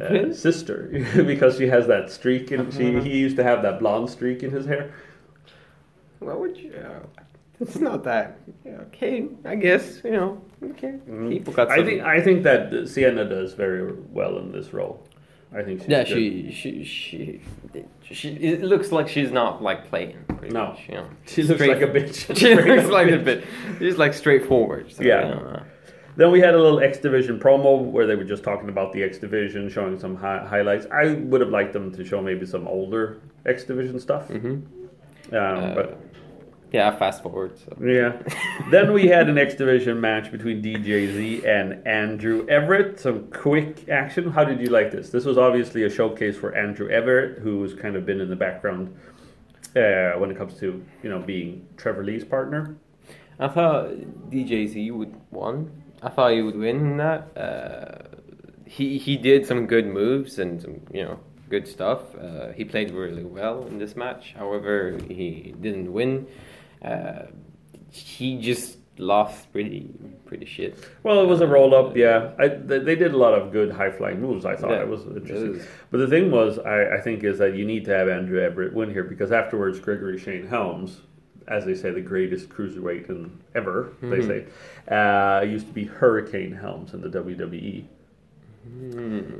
uh, 0.00 0.08
Really? 0.08 0.32
sister 0.34 0.88
because 1.32 1.58
she 1.58 1.66
has 1.68 1.86
that 1.86 2.10
streak 2.10 2.50
and 2.50 2.72
She 2.72 2.88
Uh-huh. 2.96 3.04
he 3.04 3.18
used 3.26 3.36
to 3.36 3.44
have 3.44 3.60
that 3.62 3.78
blonde 3.80 4.08
streak 4.08 4.42
in 4.42 4.50
his 4.50 4.64
hair. 4.64 4.84
What 6.20 6.40
would 6.40 6.56
you? 6.56 6.72
Uh, 6.72 7.04
it's 7.60 7.76
not 7.76 8.04
that. 8.04 8.38
Okay, 8.66 9.28
I 9.44 9.54
guess 9.56 10.00
you 10.04 10.12
know. 10.12 10.42
Okay, 10.62 10.94
people 11.28 11.52
got. 11.52 11.68
Mm-hmm. 11.68 11.80
I 11.80 11.84
think 11.84 12.02
I 12.02 12.20
think 12.20 12.42
that 12.44 12.88
Sienna 12.88 13.24
does 13.24 13.54
very 13.54 13.92
well 14.10 14.38
in 14.38 14.52
this 14.52 14.72
role. 14.72 15.06
I 15.52 15.62
think 15.62 15.80
she's 15.80 15.88
Yeah, 15.88 16.04
good. 16.04 16.08
she, 16.12 16.52
she, 16.52 16.84
she, 16.84 17.40
she. 18.12 18.28
It 18.36 18.62
looks 18.62 18.92
like 18.92 19.08
she's 19.08 19.32
not 19.32 19.60
like 19.62 19.88
playing. 19.88 20.16
Pretty 20.38 20.54
No. 20.54 20.68
much, 20.68 20.80
you 20.88 20.94
know. 20.94 21.06
She 21.26 21.42
looks 21.42 21.60
Straight- 21.60 21.76
like 21.78 21.82
a 21.82 21.92
bitch. 21.92 22.36
She 22.38 22.54
looks 22.54 22.84
up 22.86 22.92
like 22.92 23.08
a 23.08 23.18
bitch. 23.18 23.24
bit. 23.24 23.44
She's 23.80 23.98
like 23.98 24.14
straightforward. 24.14 24.92
So, 24.92 25.02
Yeah. 25.02 25.28
you 25.28 25.34
know, 25.34 25.62
Then 26.16 26.30
we 26.30 26.38
had 26.40 26.54
a 26.54 26.58
little 26.62 26.78
X 26.80 26.98
Division 26.98 27.40
promo 27.40 27.82
where 27.82 28.06
they 28.06 28.14
were 28.14 28.22
just 28.34 28.44
talking 28.44 28.68
about 28.68 28.92
the 28.92 29.02
X 29.02 29.18
Division, 29.18 29.68
showing 29.68 29.98
some 29.98 30.14
hi- 30.14 30.46
highlights. 30.46 30.86
I 30.92 31.14
would 31.14 31.40
have 31.40 31.50
liked 31.50 31.72
them 31.72 31.90
to 31.96 32.04
show 32.04 32.22
maybe 32.22 32.46
some 32.46 32.68
older 32.68 33.20
X 33.44 33.64
Division 33.64 33.98
stuff. 33.98 34.28
Mm-hmm. 34.28 35.34
Um, 35.34 35.36
Uh, 35.36 35.74
but 35.74 36.09
Yeah, 36.72 36.96
fast 36.96 37.22
forward. 37.22 37.58
So. 37.58 37.76
yeah. 37.84 38.22
then 38.70 38.92
we 38.92 39.08
had 39.08 39.28
an 39.28 39.38
X 39.38 39.54
Division 39.54 40.00
match 40.00 40.30
between 40.30 40.62
DJZ 40.62 41.44
and 41.44 41.86
Andrew 41.86 42.46
Everett. 42.48 43.00
Some 43.00 43.28
quick 43.30 43.88
action. 43.88 44.30
How 44.30 44.44
did 44.44 44.60
you 44.60 44.68
like 44.68 44.92
this? 44.92 45.10
This 45.10 45.24
was 45.24 45.36
obviously 45.36 45.82
a 45.82 45.90
showcase 45.90 46.36
for 46.36 46.54
Andrew 46.54 46.88
Everett, 46.88 47.38
who's 47.38 47.74
kind 47.74 47.96
of 47.96 48.06
been 48.06 48.20
in 48.20 48.30
the 48.30 48.36
background 48.36 48.96
uh, 49.74 50.12
when 50.12 50.30
it 50.30 50.36
comes 50.36 50.58
to 50.60 50.84
you 51.02 51.10
know 51.10 51.18
being 51.18 51.66
Trevor 51.76 52.04
Lee's 52.04 52.24
partner. 52.24 52.76
I 53.40 53.48
thought 53.48 53.88
DJZ 54.30 54.92
would 54.92 55.14
won. 55.30 55.82
I 56.02 56.08
thought 56.08 56.32
he 56.32 56.42
would 56.42 56.56
win 56.56 56.98
that. 56.98 57.36
Uh, 57.36 58.16
he 58.64 58.96
he 58.98 59.16
did 59.16 59.44
some 59.44 59.66
good 59.66 59.86
moves 59.86 60.38
and 60.38 60.62
some 60.62 60.80
you 60.92 61.02
know 61.02 61.18
good 61.48 61.66
stuff. 61.66 62.14
Uh, 62.14 62.52
he 62.52 62.64
played 62.64 62.92
really 62.92 63.24
well 63.24 63.66
in 63.66 63.78
this 63.78 63.96
match. 63.96 64.34
However, 64.36 64.98
he 65.08 65.54
didn't 65.60 65.92
win. 65.92 66.26
Uh, 66.84 67.26
he 67.90 68.38
just 68.40 68.78
lost 68.98 69.50
pretty 69.52 69.88
pretty 70.26 70.44
shit. 70.46 70.76
Well, 71.02 71.20
it 71.22 71.26
was 71.26 71.40
a 71.40 71.46
roll 71.46 71.74
up, 71.74 71.96
yeah. 71.96 72.32
I, 72.38 72.48
they, 72.48 72.78
they 72.78 72.94
did 72.94 73.12
a 73.14 73.16
lot 73.16 73.34
of 73.34 73.50
good 73.52 73.72
high 73.72 73.90
flying 73.90 74.20
moves. 74.20 74.44
I 74.44 74.54
thought 74.56 74.70
Yeah, 74.70 74.82
it 74.82 74.88
was 74.88 75.04
interesting. 75.06 75.56
it. 75.56 75.68
But 75.90 75.98
the 75.98 76.06
thing 76.06 76.30
was, 76.30 76.58
I, 76.58 76.96
I 76.96 77.00
think, 77.00 77.24
is 77.24 77.38
that 77.38 77.54
you 77.56 77.64
need 77.64 77.84
to 77.86 77.92
have 77.96 78.08
Andrew 78.08 78.40
Everett 78.40 78.72
win 78.74 78.90
here 78.92 79.04
because 79.04 79.32
afterwards, 79.32 79.80
Gregory 79.80 80.18
Shane 80.18 80.46
Helms, 80.46 81.00
as 81.48 81.64
they 81.64 81.74
say, 81.74 81.90
the 81.90 82.00
greatest 82.00 82.48
cruiserweight 82.50 83.08
in 83.08 83.40
ever, 83.54 83.92
they 84.02 84.18
Mhm. 84.18 84.26
say, 84.26 84.94
uh, 84.94 85.42
used 85.42 85.66
to 85.66 85.72
be 85.72 85.84
Hurricane 85.84 86.52
Helms 86.52 86.94
in 86.94 87.00
the 87.00 87.08
WWE. 87.08 87.84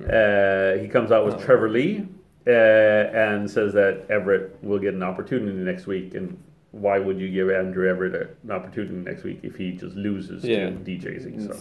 Uh, 0.08 0.78
he 0.82 0.88
comes 0.88 1.12
out 1.12 1.24
with 1.24 1.34
Oh. 1.34 1.40
Trevor 1.44 1.68
Lee 1.68 2.06
uh, 2.46 2.50
and 2.50 3.48
says 3.50 3.72
that 3.74 4.06
Everett 4.10 4.56
will 4.62 4.78
get 4.78 4.94
an 4.94 5.02
opportunity 5.02 5.56
next 5.58 5.86
week. 5.86 6.14
And 6.14 6.36
why 6.72 6.98
would 6.98 7.18
you 7.20 7.28
give 7.30 7.50
Andrew 7.50 7.88
Everett 7.88 8.36
an 8.44 8.50
opportunity 8.50 8.94
next 8.94 9.24
week 9.24 9.40
if 9.42 9.56
he 9.56 9.72
just 9.72 9.96
loses 9.96 10.44
Yeah. 10.44 10.70
to 10.70 10.76
DJZ? 10.76 11.46
So. 11.46 11.56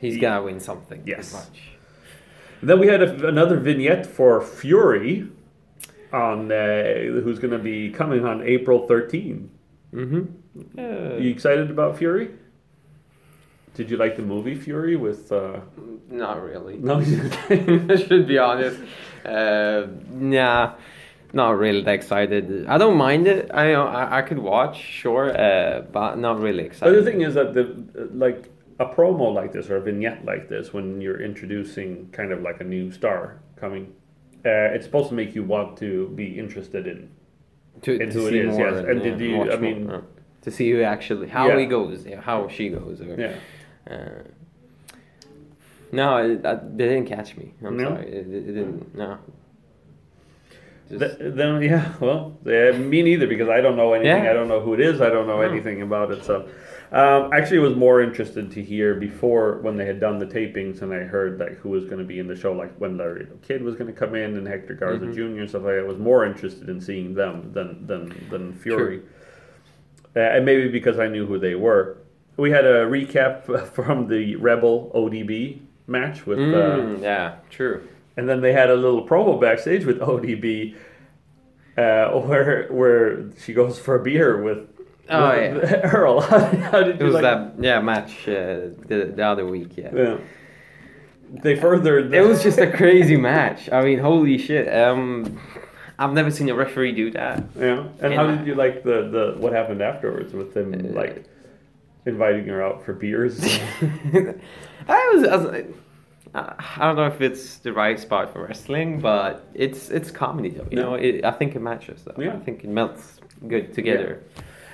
He's 0.00 0.14
He- 0.14 0.20
gonna 0.20 0.42
win 0.42 0.60
something. 0.60 1.02
Yes. 1.06 1.50
Then 2.62 2.78
we 2.80 2.86
had 2.86 3.02
a, 3.02 3.26
another 3.28 3.56
vignette 3.58 4.06
for 4.06 4.40
Fury 4.40 5.28
on 6.12 6.50
uh, 6.50 6.84
who's 7.22 7.38
going 7.38 7.50
to 7.52 7.58
be 7.58 7.90
coming 7.90 8.24
on 8.24 8.42
April 8.42 8.86
13. 8.86 9.50
Mm-hmm. 9.92 10.80
Are 10.80 11.18
you 11.18 11.30
excited 11.30 11.70
about 11.70 11.98
Fury? 11.98 12.30
Did 13.74 13.90
you 13.90 13.98
like 13.98 14.16
the 14.16 14.22
movie 14.22 14.54
Fury 14.54 14.96
with? 14.96 15.30
Uh... 15.30 15.60
Not 16.08 16.42
really. 16.42 16.78
No, 16.78 16.94
I 17.50 17.96
should 17.96 18.26
be 18.26 18.38
honest. 18.38 18.80
Uh, 19.24 19.88
nah, 20.10 20.74
not 21.32 21.58
really 21.58 21.82
that 21.82 21.94
excited. 21.94 22.66
I 22.66 22.78
don't 22.78 22.96
mind 22.96 23.26
it. 23.26 23.50
I 23.52 23.72
know 23.72 23.86
I, 23.86 24.18
I 24.18 24.22
could 24.22 24.38
watch, 24.38 24.76
sure, 24.80 25.36
uh, 25.38 25.80
but 25.92 26.16
not 26.18 26.40
really 26.40 26.64
excited. 26.64 26.92
But 26.94 27.04
the 27.04 27.10
thing 27.10 27.20
is 27.22 27.34
that 27.34 27.54
the 27.54 28.08
like 28.12 28.50
a 28.78 28.86
promo 28.86 29.32
like 29.34 29.52
this 29.52 29.68
or 29.70 29.76
a 29.76 29.80
vignette 29.80 30.24
like 30.24 30.48
this, 30.48 30.72
when 30.72 31.00
you're 31.00 31.20
introducing 31.20 32.08
kind 32.12 32.32
of 32.32 32.42
like 32.42 32.60
a 32.60 32.64
new 32.64 32.90
star 32.92 33.38
coming, 33.56 33.92
uh, 34.44 34.74
it's 34.74 34.84
supposed 34.84 35.08
to 35.08 35.14
make 35.14 35.34
you 35.34 35.42
want 35.44 35.76
to 35.78 36.08
be 36.14 36.38
interested 36.38 36.86
in. 36.86 37.08
to, 37.82 37.92
and 38.00 38.10
to 38.12 38.18
who 38.20 38.26
it 38.28 38.30
see 38.30 38.38
is, 38.38 38.56
more 38.56 38.70
yes. 38.70 38.84
And 38.86 39.02
did 39.02 39.20
you- 39.20 39.42
I 39.42 39.44
more, 39.46 39.56
mean- 39.58 39.90
uh, 39.90 40.00
to 40.42 40.50
see 40.50 40.70
who 40.70 40.80
actually 40.82 41.28
how 41.28 41.48
Yeah. 41.48 41.58
he 41.58 41.66
goes, 41.66 42.06
how 42.20 42.48
she 42.48 42.68
goes, 42.68 43.00
or, 43.00 43.16
Yeah. 43.20 43.34
uh, 43.90 44.22
no, 45.92 46.16
it, 46.18 46.42
that, 46.42 46.76
they 46.76 46.88
didn't 46.88 47.06
catch 47.06 47.36
me. 47.36 47.54
I'm 47.64 47.76
No? 47.76 47.84
sorry, 47.90 48.06
it, 48.08 48.26
it 48.32 48.46
didn't. 48.46 48.94
No. 48.94 49.18
Just, 50.88 51.18
Th- 51.18 51.34
then 51.34 51.60
yeah, 51.62 51.92
well, 52.00 52.38
uh, 52.46 52.76
me 52.78 53.02
neither 53.02 53.26
because 53.26 53.48
I 53.48 53.60
don't 53.60 53.76
know 53.76 53.92
anything. 53.94 54.24
Yeah. 54.24 54.30
I 54.30 54.34
don't 54.34 54.46
know 54.48 54.60
who 54.60 54.74
it 54.74 54.80
is. 54.80 55.00
I 55.00 55.10
don't 55.10 55.26
know 55.26 55.40
anything 55.40 55.82
about 55.82 56.12
it. 56.12 56.22
So, 56.24 56.48
um, 56.92 57.32
actually, 57.32 57.58
was 57.58 57.74
more 57.74 58.00
interested 58.02 58.52
to 58.52 58.62
hear 58.62 58.94
before 58.94 59.58
when 59.62 59.76
they 59.76 59.84
had 59.84 59.98
done 59.98 60.18
the 60.20 60.26
tapings 60.26 60.82
and 60.82 60.94
I 60.94 60.98
heard 60.98 61.40
like 61.40 61.56
who 61.58 61.70
was 61.70 61.84
going 61.86 61.98
to 61.98 62.04
be 62.04 62.20
in 62.20 62.28
the 62.28 62.36
show, 62.36 62.52
like 62.52 62.72
when 62.76 62.96
Laredo 62.98 63.34
Kid 63.42 63.62
was 63.64 63.74
going 63.74 63.88
to 63.92 63.98
come 63.98 64.14
in 64.14 64.36
and 64.36 64.46
Hector 64.46 64.74
Garza 64.74 65.06
Mhm. 65.06 65.14
Jr. 65.14 65.40
and 65.40 65.48
stuff 65.48 65.62
like 65.62 65.74
that. 65.74 65.80
I 65.80 65.88
was 65.88 65.98
more 65.98 66.24
interested 66.24 66.68
in 66.68 66.80
seeing 66.80 67.14
them 67.14 67.50
than 67.52 67.84
than 67.86 68.12
than 68.30 68.52
Fury, 68.52 69.00
uh, 70.14 70.20
and 70.20 70.44
maybe 70.44 70.68
because 70.68 70.98
I 71.00 71.08
knew 71.08 71.26
who 71.26 71.38
they 71.38 71.56
were. 71.56 71.98
We 72.36 72.50
had 72.52 72.64
a 72.64 72.86
recap 72.86 73.66
from 73.74 74.06
the 74.08 74.36
Rebel 74.36 74.92
ODB 74.94 75.60
match 75.88 76.26
with. 76.26 76.38
Uh, 76.38 76.42
Mm, 76.42 77.02
yeah, 77.02 77.36
true. 77.50 77.82
And 78.16 78.28
then 78.28 78.40
they 78.40 78.52
had 78.52 78.70
a 78.70 78.74
little 78.76 79.06
promo 79.06 79.40
backstage 79.40 79.84
with 79.84 79.98
ODB, 80.00 80.74
uh, 81.76 82.10
where 82.20 82.68
where 82.68 83.24
she 83.42 83.52
goes 83.52 83.78
for 83.78 83.96
a 84.00 84.02
beer 84.02 84.42
with, 84.42 84.68
Oh, 85.08 85.30
with 85.54 85.70
Earl. 85.94 86.20
How, 86.32 86.38
how 86.38 86.82
did 86.82 86.96
It 86.96 87.00
you 87.00 87.06
was 87.06 87.14
like? 87.14 87.22
that 87.22 87.54
yeah 87.60 87.80
match 87.80 88.26
uh, 88.28 88.70
the 88.88 89.12
the 89.14 89.22
other 89.24 89.46
week. 89.46 89.76
Yeah. 89.76 89.90
Yeah. 89.94 90.16
They 91.42 91.56
furthered. 91.56 92.14
It 92.14 92.20
was 92.22 92.42
just 92.42 92.58
a 92.58 92.70
crazy 92.70 93.16
match. 93.16 93.68
I 93.72 93.82
mean, 93.82 93.98
holy 93.98 94.38
shit. 94.38 94.72
Um, 94.72 95.40
I've 95.98 96.12
never 96.12 96.30
seen 96.30 96.48
a 96.50 96.54
referee 96.54 96.92
do 96.92 97.10
that. 97.12 97.42
yeah. 97.58 97.84
And 98.00 98.14
how 98.14 98.26
Yeah. 98.28 98.36
did 98.36 98.46
you 98.46 98.54
like 98.54 98.82
the 98.84 99.08
the 99.10 99.34
what 99.40 99.52
happened 99.52 99.82
afterwards 99.82 100.32
with 100.32 100.54
them 100.54 100.72
Uh, 100.74 100.92
like 101.00 101.24
inviting 102.04 102.46
her 102.46 102.62
out 102.62 102.84
for 102.84 102.92
beers? 102.92 103.40
I 104.88 105.12
was, 105.14 105.24
I 105.28 105.36
was 105.36 105.64
I 106.34 106.54
I 106.78 106.86
don't 106.86 106.96
know 106.96 107.06
if 107.06 107.20
it's 107.20 107.58
the 107.58 107.72
right 107.72 107.98
spot 107.98 108.32
for 108.32 108.46
wrestling, 108.46 109.00
but 109.00 109.46
it's 109.54 109.90
it's 109.90 110.10
comedy 110.10 110.50
though. 110.50 110.66
You 110.70 110.78
Yeah. 110.78 110.82
know, 110.82 110.94
it, 110.94 111.24
I 111.24 111.30
think 111.30 111.54
it 111.56 111.60
matches 111.60 112.02
though. 112.04 112.20
Yeah. 112.22 112.34
I 112.34 112.38
think 112.40 112.64
it 112.64 112.70
melts 112.70 113.20
good 113.48 113.72
together. 113.74 114.22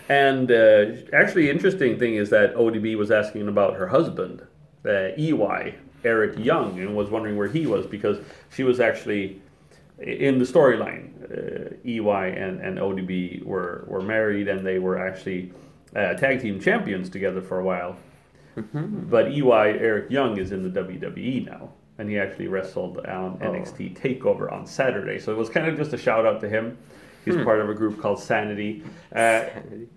And 0.09 0.51
uh, 0.51 0.87
actually, 1.13 1.49
interesting 1.51 1.99
thing 1.99 2.15
is 2.17 2.29
that 2.31 2.55
ODB 2.55 2.97
was 2.97 3.11
asking 3.11 3.49
about 3.49 3.75
her 3.77 3.87
husband, 3.87 4.43
uh, 4.85 5.11
EY 5.17 5.75
Eric 6.05 6.39
Young, 6.39 6.79
and 6.81 6.97
was 6.97 7.09
wondering 7.09 7.37
where 7.37 7.49
he 7.49 7.67
was 7.67 7.87
because 7.87 8.19
she 8.51 8.65
was 8.65 8.81
actually 8.81 9.41
in 10.01 10.39
the 10.39 10.45
storyline. 10.45 11.11
Uh, 11.31 11.75
EY 11.85 12.29
and, 12.37 12.61
and 12.61 12.79
ODB 12.79 13.45
were 13.45 13.85
were 13.87 14.03
married, 14.03 14.49
and 14.49 14.67
they 14.67 14.79
were 14.81 14.99
actually 14.99 15.53
uh, 15.95 16.15
tag 16.15 16.41
team 16.41 16.59
champions 16.61 17.09
together 17.09 17.41
for 17.41 17.61
a 17.61 17.65
while. 17.65 17.97
Mhm. 18.57 19.09
But 19.11 19.33
EY 19.33 19.79
Eric 19.79 20.11
Young 20.11 20.37
is 20.39 20.53
in 20.53 20.63
the 20.63 20.69
WWE 20.83 21.45
now, 21.47 21.71
and 21.99 22.09
he 22.09 22.19
actually 22.19 22.49
wrestled 22.49 22.99
on 23.07 23.39
Oh. 23.43 23.47
NXT 23.47 23.95
Takeover 23.95 24.53
on 24.53 24.67
Saturday. 24.67 25.19
So 25.19 25.33
it 25.33 25.39
was 25.39 25.49
kind 25.49 25.67
of 25.69 25.77
just 25.77 25.93
a 25.93 25.99
shout 25.99 26.27
out 26.27 26.41
to 26.41 26.49
him. 26.49 26.77
He's 27.25 27.37
Hmm. 27.37 27.45
part 27.45 27.61
of 27.61 27.71
a 27.71 27.75
group 27.75 28.01
called 28.01 28.19
Sanity. 28.19 28.83
Uh, 29.15 29.43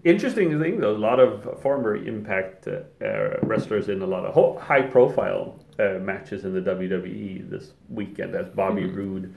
interesting 0.03 0.59
thing 0.59 0.79
though, 0.79 0.91
a 0.91 0.97
lot 0.97 1.19
of 1.19 1.59
former 1.59 1.95
Impact 1.95 2.67
uh, 2.67 2.81
uh, 3.03 3.37
wrestlers 3.41 3.89
in 3.89 4.01
a 4.03 4.05
lot 4.05 4.25
of 4.25 4.33
ho- 4.35 4.57
high 4.59 4.83
profile 4.83 5.59
uh, 5.79 5.97
matches 5.99 6.45
in 6.45 6.53
the 6.53 6.61
WWE 6.61 7.49
this 7.49 7.73
weekend. 7.89 8.35
As 8.35 8.47
Bobby 8.47 8.87
Hmm. 8.87 8.95
Roode 8.95 9.33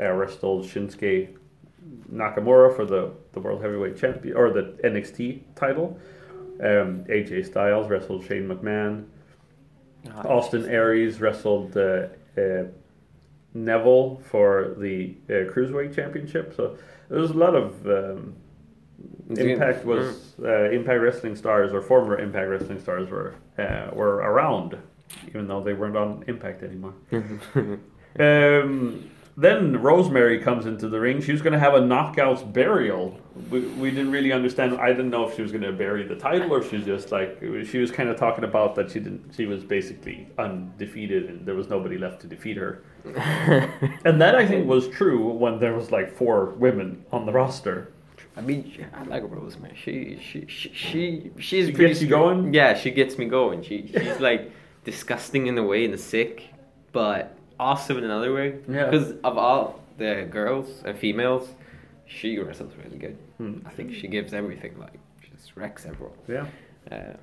uh, 0.00 0.12
wrestled 0.12 0.64
Shinsuke 0.64 1.28
Nakamura 2.12 2.74
for 2.74 2.84
the, 2.84 3.12
the 3.32 3.40
World 3.40 3.62
Heavyweight 3.62 3.96
Champion 3.96 4.36
or 4.36 4.50
the 4.50 4.74
NXT 4.84 5.42
title. 5.54 5.98
Um, 6.60 7.04
AJ 7.04 7.46
Styles 7.46 7.88
wrestled 7.88 8.24
Shane 8.26 8.48
McMahon. 8.48 9.06
Ah, 10.10 10.22
Austin 10.28 10.66
Aries 10.66 11.20
wrestled 11.20 11.76
uh, 11.76 12.06
uh, 12.36 12.64
Neville 13.54 14.20
for 14.24 14.74
the 14.78 15.16
uh, 15.28 15.50
Cruiserweight 15.52 15.94
Championship. 15.94 16.54
So 16.56 16.76
there 17.08 17.20
was 17.20 17.30
a 17.30 17.34
lot 17.34 17.54
of 17.54 17.86
um, 17.86 18.34
Impact 19.30 19.84
was 19.84 20.34
uh, 20.42 20.70
Impact 20.70 21.00
Wrestling 21.00 21.36
stars 21.36 21.72
or 21.72 21.82
former 21.82 22.18
Impact 22.18 22.48
Wrestling 22.48 22.80
stars 22.80 23.08
were 23.08 23.34
uh, 23.58 23.90
were 23.92 24.16
around, 24.16 24.76
even 25.28 25.46
though 25.46 25.62
they 25.62 25.74
weren't 25.74 25.96
on 25.96 26.24
Impact 26.26 26.62
anymore. 26.62 26.94
Um, 28.18 29.10
then 29.38 29.80
Rosemary 29.80 30.40
comes 30.40 30.66
into 30.66 30.88
the 30.88 30.98
ring. 30.98 31.22
She 31.22 31.30
was 31.30 31.42
going 31.42 31.52
to 31.52 31.60
have 31.60 31.74
a 31.74 31.78
knockouts 31.78 32.52
burial. 32.52 33.16
We, 33.50 33.60
we 33.60 33.90
didn't 33.90 34.10
really 34.10 34.32
understand. 34.32 34.76
I 34.78 34.88
didn't 34.88 35.10
know 35.10 35.28
if 35.28 35.36
she 35.36 35.42
was 35.42 35.52
going 35.52 35.62
to 35.62 35.70
bury 35.70 36.02
the 36.02 36.16
title 36.16 36.52
or 36.52 36.58
if 36.58 36.68
she 36.70 36.76
was 36.78 36.84
just 36.84 37.12
like 37.12 37.38
she 37.40 37.78
was 37.78 37.92
kind 37.92 38.08
of 38.08 38.16
talking 38.16 38.42
about 38.42 38.74
that 38.74 38.90
she 38.90 38.98
didn't. 38.98 39.32
She 39.36 39.46
was 39.46 39.62
basically 39.62 40.26
undefeated 40.38 41.26
and 41.26 41.46
there 41.46 41.54
was 41.54 41.68
nobody 41.68 41.98
left 41.98 42.20
to 42.22 42.26
defeat 42.26 42.56
her. 42.56 42.82
And 44.04 44.20
that 44.20 44.34
I 44.34 44.44
think 44.44 44.66
was 44.66 44.88
true 44.88 45.28
when 45.30 45.60
there 45.60 45.74
was 45.74 45.92
like 45.92 46.16
four 46.16 46.46
women 46.56 47.04
on 47.12 47.24
the 47.24 47.32
roster. 47.32 47.92
I 48.36 48.40
mean, 48.40 48.86
I 48.92 49.04
like 49.04 49.22
Rosemary. 49.24 49.76
She 49.76 50.18
she 50.20 50.46
she, 50.48 50.72
she 50.74 51.30
she's 51.38 51.66
She 51.66 51.72
pretty 51.72 51.88
gets 51.90 52.02
you 52.02 52.08
going? 52.08 52.52
Yeah, 52.52 52.74
she 52.74 52.90
gets 52.90 53.18
me 53.18 53.26
going. 53.26 53.62
She 53.62 53.86
she's 53.86 54.18
like 54.18 54.50
disgusting 54.84 55.46
in 55.46 55.56
a 55.58 55.62
way 55.62 55.84
and 55.84 55.98
sick, 55.98 56.50
but 56.92 57.37
awesome 57.60 57.98
in 57.98 58.04
another 58.04 58.32
way. 58.34 58.58
Yeah. 58.68 58.90
Because 58.90 59.12
of 59.24 59.36
all 59.38 59.80
the 59.98 60.26
girls 60.30 60.82
and 60.84 60.96
females, 60.98 61.48
she 62.06 62.38
wrestles 62.38 62.72
really 62.84 62.98
good. 62.98 63.18
Hmm. 63.38 63.58
I 63.66 63.70
think 63.70 63.94
she 63.94 64.08
gives 64.08 64.32
everything. 64.32 64.78
Like 64.78 64.98
she 65.22 65.30
just 65.36 65.56
wrecks 65.56 65.86
everyone. 65.86 66.16
Yeah, 66.28 66.46
Uh, 66.90 67.14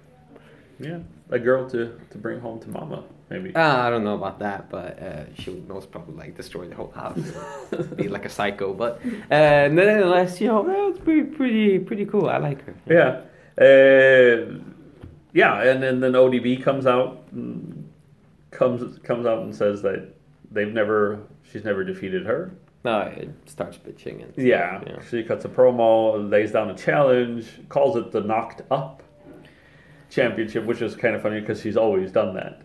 yeah, 0.79 0.99
a 1.29 1.39
girl 1.39 1.69
to 1.69 1.99
to 2.11 2.17
bring 2.17 2.39
home 2.41 2.59
to 2.59 2.69
mama 2.69 3.03
maybe. 3.29 3.55
uh, 3.55 3.77
I 3.87 3.89
don't 3.89 4.03
know 4.03 4.15
about 4.15 4.39
that, 4.39 4.69
but 4.69 5.01
uh, 5.01 5.33
she 5.35 5.49
would 5.51 5.67
most 5.69 5.89
probably 5.89 6.15
like 6.15 6.35
destroy 6.35 6.67
the 6.67 6.75
whole 6.75 6.91
house, 6.91 7.17
be 7.95 8.09
like 8.09 8.25
a 8.25 8.29
psycho. 8.29 8.73
But 8.73 8.99
uh, 9.31 9.69
nevertheless, 9.71 10.41
you 10.41 10.47
know, 10.47 10.63
that 10.67 10.77
was 10.77 10.99
pretty 10.99 11.23
pretty 11.23 11.79
pretty 11.79 12.05
cool. 12.05 12.27
I 12.29 12.37
like 12.37 12.61
her. 12.65 12.75
Yeah. 12.87 13.21
Uh, 13.57 14.59
yeah, 15.33 15.61
and 15.63 15.81
then, 15.83 15.99
then 15.99 16.13
ODB 16.13 16.61
comes 16.63 16.85
out 16.85 17.23
and 17.31 17.89
comes 18.51 18.99
comes 18.99 19.25
out 19.25 19.39
and 19.43 19.55
says 19.55 19.81
that 19.81 20.14
they've 20.51 20.71
never 20.71 21.19
she's 21.51 21.63
never 21.63 21.83
defeated 21.83 22.25
her. 22.25 22.51
No, 22.83 22.99
it 23.01 23.29
starts 23.45 23.77
bitching 23.77 24.23
and 24.23 24.33
Yeah. 24.37 24.81
Yeah. 24.85 24.99
She 25.09 25.23
cuts 25.23 25.43
a 25.45 25.49
promo, 25.49 26.29
lays 26.29 26.51
down 26.51 26.69
a 26.69 26.75
challenge, 26.75 27.47
calls 27.67 27.95
it 27.95 28.11
the 28.11 28.21
knocked 28.21 28.61
up 28.69 29.01
championship, 30.09 30.65
which 30.65 30.81
is 30.81 30.95
kind 30.95 31.15
of 31.15 31.21
funny 31.21 31.39
because 31.39 31.61
she's 31.61 31.77
always 31.77 32.11
done 32.11 32.35
that. 32.35 32.61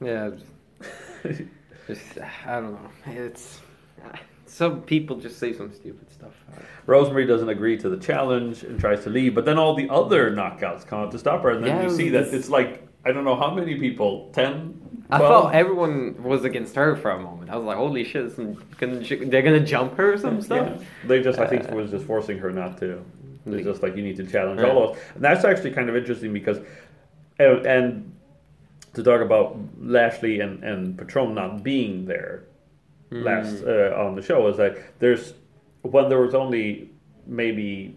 Yeah, 0.00 0.30
just, 1.86 2.18
I 2.46 2.60
don't 2.60 2.72
know. 2.72 2.90
It's 3.06 3.60
some 4.46 4.82
people 4.82 5.16
just 5.16 5.38
say 5.38 5.52
some 5.52 5.72
stupid 5.72 6.10
stuff. 6.10 6.32
Rosemary 6.86 7.26
doesn't 7.26 7.48
agree 7.48 7.76
to 7.78 7.88
the 7.88 7.96
challenge 7.96 8.62
and 8.62 8.80
tries 8.80 9.04
to 9.04 9.10
leave, 9.10 9.34
but 9.34 9.44
then 9.44 9.58
all 9.58 9.74
the 9.74 9.88
other 9.90 10.30
knockouts 10.30 10.86
come 10.86 11.00
out 11.00 11.10
to 11.12 11.18
stop 11.18 11.42
her, 11.42 11.50
and 11.50 11.64
then 11.64 11.76
Yeah, 11.76 11.82
you 11.82 11.90
see 11.90 12.08
that 12.10 12.32
it's 12.32 12.48
like 12.48 12.88
I 13.04 13.12
don't 13.12 13.24
know 13.24 13.36
how 13.36 13.54
many 13.54 13.76
people, 13.76 14.30
10, 14.32 14.87
I 15.10 15.18
12? 15.18 15.42
thought 15.44 15.54
everyone 15.54 16.22
was 16.22 16.44
against 16.44 16.74
her 16.74 16.94
for 16.96 17.10
a 17.10 17.18
moment. 17.18 17.50
I 17.50 17.56
was 17.56 17.64
like, 17.64 17.76
"Holy 17.78 18.04
shit! 18.04 18.36
Gonna, 18.78 19.00
they're 19.00 19.42
gonna 19.42 19.60
jump 19.64 19.96
her 19.96 20.12
or 20.14 20.18
some 20.18 20.42
stuff." 20.42 20.68
Yeah. 20.80 20.86
They 21.06 21.22
just, 21.22 21.38
I 21.38 21.46
think, 21.46 21.70
Uh, 21.72 21.76
was 21.76 21.90
just 21.90 22.04
forcing 22.04 22.38
her 22.38 22.50
not 22.50 22.76
to. 22.78 23.02
It's 23.46 23.64
just 23.64 23.82
like 23.82 23.96
you 23.96 24.02
need 24.02 24.16
to 24.18 24.26
challenge 24.26 24.60
Yeah. 24.60 24.68
all 24.68 24.88
those, 24.88 24.98
and 25.14 25.24
that's 25.24 25.44
actually 25.44 25.70
kind 25.70 25.88
of 25.88 25.96
interesting 25.96 26.32
because, 26.34 26.58
and, 27.38 27.64
and 27.66 28.12
to 28.94 29.02
talk 29.02 29.22
about 29.22 29.56
Lashley 29.80 30.40
and 30.40 30.62
and 30.62 30.98
Patron 30.98 31.34
not 31.34 31.62
being 31.62 32.04
there 32.04 32.44
last 33.10 33.62
uh, 33.64 33.94
on 33.96 34.14
the 34.14 34.20
show 34.22 34.46
is 34.48 34.58
that 34.58 34.76
there's 34.98 35.32
when 35.80 36.10
there 36.10 36.20
was 36.20 36.34
only 36.34 36.90
maybe 37.26 37.96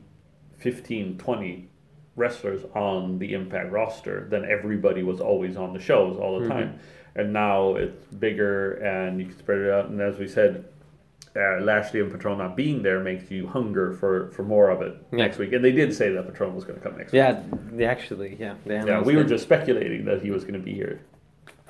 15, 0.59 1.17
20 1.17 1.67
wrestlers 2.15 2.63
on 2.75 3.17
the 3.19 3.33
Impact 3.33 3.71
roster, 3.71 4.27
then 4.29 4.45
everybody 4.45 5.03
was 5.03 5.19
always 5.19 5.57
on 5.57 5.73
the 5.73 5.79
shows 5.79 6.17
all 6.17 6.39
the 6.39 6.45
Mhm. 6.45 6.49
time. 6.49 6.79
And 7.15 7.33
now 7.33 7.75
it's 7.75 8.05
bigger 8.13 8.73
and 8.73 9.19
you 9.19 9.27
can 9.27 9.37
spread 9.37 9.59
it 9.59 9.69
out. 9.71 9.85
And 9.89 9.99
as 10.01 10.17
we 10.17 10.27
said, 10.27 10.65
uh, 11.35 11.59
Lashley 11.61 11.99
and 12.01 12.11
Patron 12.11 12.37
not 12.37 12.55
being 12.55 12.83
there 12.83 12.99
makes 12.99 13.29
you 13.31 13.47
hunger 13.47 13.93
for, 13.93 14.31
for 14.31 14.43
more 14.43 14.69
of 14.69 14.81
it 14.81 14.95
Yeah. 15.11 15.17
next 15.19 15.37
week. 15.37 15.53
And 15.53 15.63
they 15.63 15.71
did 15.71 15.93
say 15.93 16.11
that 16.13 16.27
Patron 16.27 16.55
was 16.55 16.63
going 16.63 16.79
to 16.79 16.83
come 16.83 16.97
next 16.97 17.11
week. 17.11 17.19
Yeah, 17.19 17.41
actually, 17.85 18.35
yeah. 18.39 18.55
They 18.65 18.75
Yeah, 18.75 19.01
we 19.01 19.15
were 19.15 19.23
just 19.23 19.43
speculating 19.43 20.05
that 20.05 20.21
he 20.21 20.31
was 20.31 20.43
going 20.43 20.53
to 20.55 20.59
be 20.59 20.73
here 20.73 21.01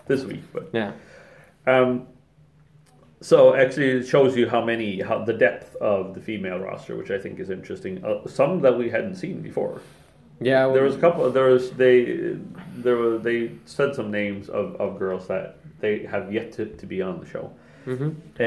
this 0.08 0.24
week, 0.26 0.42
but 0.54 0.70
Yeah. 0.74 0.92
um, 1.68 2.08
so 3.22 3.54
actually, 3.54 3.92
it 4.00 4.08
shows 4.08 4.36
you 4.36 4.50
how 4.50 4.66
many, 4.66 5.00
how 5.00 5.24
the 5.24 5.34
depth 5.34 5.76
of 5.76 6.16
the 6.16 6.22
female 6.22 6.58
roster, 6.60 6.98
which 6.98 7.12
I 7.12 7.20
think 7.20 7.40
is 7.40 7.52
interesting. 7.52 8.04
Uh, 8.04 8.28
some 8.28 8.62
that 8.62 8.76
we 8.78 8.90
hadn't 8.90 9.16
seen 9.16 9.42
before. 9.42 9.80
Yeah, 10.42 10.68
There 10.74 10.84
was 10.84 10.96
a 10.96 11.00
couple. 11.00 11.30
There 11.32 11.46
was 11.56 11.72
they, 11.72 12.36
there 12.84 12.96
were 12.98 13.18
they 13.18 13.52
said 13.66 13.96
some 13.96 14.10
names 14.12 14.50
of, 14.50 14.76
of 14.82 14.98
girls 15.00 15.28
that 15.28 15.58
they 15.80 16.00
have 16.06 16.34
yet 16.34 16.52
to, 16.54 16.66
to 16.66 16.86
be 16.86 17.02
on 17.02 17.20
the 17.22 17.26
show. 17.34 17.52
hmm 17.86 18.10
Uh, 18.40 18.44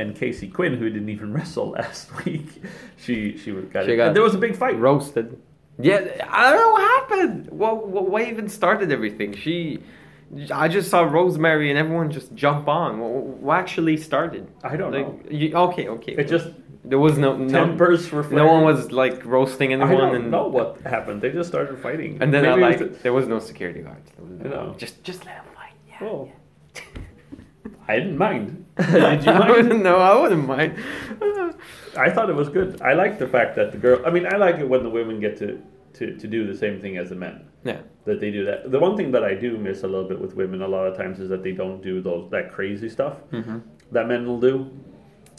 and 0.00 0.14
Casey 0.16 0.48
Quinn, 0.48 0.74
who 0.80 0.88
didn't 0.90 1.08
even 1.08 1.32
wrestle 1.36 1.70
last 1.70 2.04
week, 2.24 2.48
she 2.96 3.36
she 3.38 3.50
got 3.74 3.84
She 3.84 3.92
it. 3.92 3.96
got 3.96 4.06
and 4.08 4.16
there 4.16 4.22
was 4.22 4.34
a 4.34 4.38
big 4.46 4.54
fight. 4.56 4.76
roasted. 4.78 5.38
Yeah, 5.78 6.00
I 6.28 6.50
don't 6.52 6.60
know 6.60 6.72
what 6.76 6.82
happened. 6.98 7.50
What, 7.50 7.88
what, 7.88 8.04
what 8.10 8.22
even 8.28 8.48
started 8.48 8.92
everything? 8.92 9.32
She, 9.34 9.80
I 10.52 10.68
just 10.68 10.90
saw 10.90 11.00
Rosemary 11.02 11.70
and 11.70 11.78
everyone 11.78 12.10
just 12.10 12.34
jump 12.34 12.68
on. 12.68 13.00
What, 13.00 13.10
what 13.44 13.58
actually 13.58 13.96
started? 13.96 14.44
I 14.62 14.76
don't 14.76 14.92
like, 14.92 15.06
know. 15.06 15.30
You, 15.30 15.54
okay, 15.68 15.88
okay. 15.88 16.12
It 16.12 16.28
just 16.28 16.48
there 16.84 16.98
was 16.98 17.16
no 17.18 17.36
no, 17.36 17.48
tempers 17.48 18.08
for 18.08 18.22
no 18.24 18.46
one 18.46 18.64
was 18.64 18.90
like 18.92 19.24
roasting 19.24 19.72
anyone. 19.72 19.92
I 19.92 19.96
don't 19.96 20.14
and, 20.16 20.30
know 20.30 20.48
what 20.48 20.80
happened. 20.82 21.22
They 21.22 21.30
just 21.30 21.48
started 21.48 21.78
fighting. 21.78 22.18
And 22.20 22.32
then 22.34 22.44
I 22.44 22.56
Maybe 22.56 22.62
was 22.62 22.80
like 22.80 22.92
the- 22.92 22.98
there 23.04 23.12
was 23.12 23.26
no 23.28 23.38
security 23.38 23.80
guards. 23.82 24.10
There 24.16 24.24
was 24.26 24.34
no, 24.38 24.44
You 24.44 24.50
know. 24.50 24.74
just 24.78 25.02
just 25.04 25.24
let 25.24 25.36
them 25.36 25.54
fight. 25.54 25.74
Yeah. 25.88 26.08
Oh. 26.08 26.28
I 27.88 27.96
didn't 27.98 28.16
mind. 28.18 28.64
Did 28.78 29.24
you 29.24 29.32
mind? 29.32 29.82
no, 29.82 29.96
I 29.98 30.18
wouldn't 30.20 30.46
mind. 30.46 30.74
I 31.96 32.10
thought 32.10 32.30
it 32.30 32.34
was 32.36 32.48
good. 32.48 32.80
I 32.80 32.92
like 32.94 33.18
the 33.18 33.26
fact 33.28 33.56
that 33.56 33.72
the 33.72 33.78
girl. 33.78 34.00
I 34.06 34.10
mean, 34.10 34.26
I 34.26 34.36
like 34.36 34.56
it 34.56 34.68
when 34.68 34.82
the 34.82 34.88
women 34.90 35.20
get 35.20 35.36
to, 35.38 35.60
to, 35.94 36.16
to 36.16 36.26
do 36.26 36.46
the 36.46 36.56
same 36.56 36.80
thing 36.80 36.96
as 36.96 37.10
the 37.10 37.16
men. 37.16 37.46
yeah. 37.64 37.80
That 38.04 38.18
they 38.18 38.30
do 38.32 38.44
that. 38.46 38.70
The 38.72 38.80
one 38.80 38.96
thing 38.96 39.12
that 39.12 39.22
I 39.24 39.34
do 39.34 39.56
miss 39.58 39.84
a 39.84 39.86
little 39.86 40.08
bit 40.08 40.20
with 40.20 40.34
women 40.34 40.62
a 40.62 40.66
lot 40.68 40.86
of 40.88 40.96
times 40.96 41.20
is 41.20 41.28
that 41.28 41.42
they 41.44 41.52
don't 41.52 41.80
do 41.82 42.00
those 42.00 42.28
that 42.30 42.50
crazy 42.52 42.88
stuff 42.88 43.18
Mm-hmm. 43.30 43.58
that 43.92 44.08
men 44.08 44.26
will 44.26 44.40
do, 44.40 44.68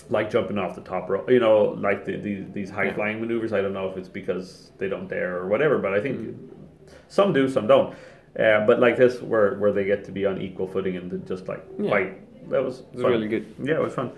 like 0.09 0.29
jumping 0.29 0.57
off 0.57 0.75
the 0.75 0.81
top 0.81 1.09
rope. 1.09 1.29
You 1.29 1.39
know, 1.39 1.77
like 1.79 2.05
the, 2.05 2.17
the, 2.17 2.41
these 2.53 2.69
high 2.69 2.85
Yeah. 2.85 2.93
flying 2.93 3.19
maneuvers. 3.21 3.53
I 3.53 3.61
don't 3.61 3.73
know 3.73 3.89
if 3.89 3.97
it's 3.97 4.09
because 4.09 4.71
they 4.77 4.87
don't 4.89 5.07
dare 5.07 5.37
or 5.37 5.47
whatever, 5.47 5.77
but 5.79 5.93
I 5.93 5.99
think 6.01 6.19
Mm. 6.19 6.35
some 7.07 7.33
do, 7.33 7.47
some 7.47 7.67
don't. 7.67 7.95
Uh, 8.39 8.65
but 8.65 8.79
like 8.79 8.97
this, 8.97 9.21
where 9.21 9.55
where 9.59 9.71
they 9.71 9.83
get 9.85 10.03
to 10.05 10.11
be 10.11 10.25
on 10.25 10.41
equal 10.41 10.67
footing 10.67 10.95
and 10.97 11.25
just 11.27 11.47
like 11.47 11.63
Yeah. 11.79 11.89
fight, 11.89 12.49
that 12.49 12.63
was 12.63 12.83
was 12.93 13.03
really 13.03 13.27
good. 13.27 13.45
Yeah, 13.61 13.75
it 13.75 13.81
was 13.81 13.93
fun. 13.93 14.11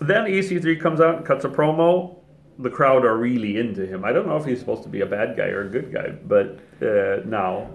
Then 0.00 0.24
EC3 0.26 0.76
comes 0.80 1.00
out 1.00 1.16
and 1.16 1.24
cuts 1.24 1.44
a 1.44 1.48
promo. 1.48 2.16
The 2.58 2.70
crowd 2.70 3.04
are 3.04 3.16
really 3.16 3.56
into 3.58 3.86
him. 3.86 4.04
I 4.04 4.12
don't 4.12 4.26
know 4.26 4.36
if 4.36 4.44
he's 4.44 4.58
supposed 4.60 4.82
to 4.84 4.88
be 4.88 5.00
a 5.00 5.06
bad 5.06 5.36
guy 5.36 5.48
or 5.48 5.62
a 5.62 5.68
good 5.68 5.92
guy, 5.92 6.10
but 6.26 6.58
uh, 6.82 7.20
now 7.24 7.70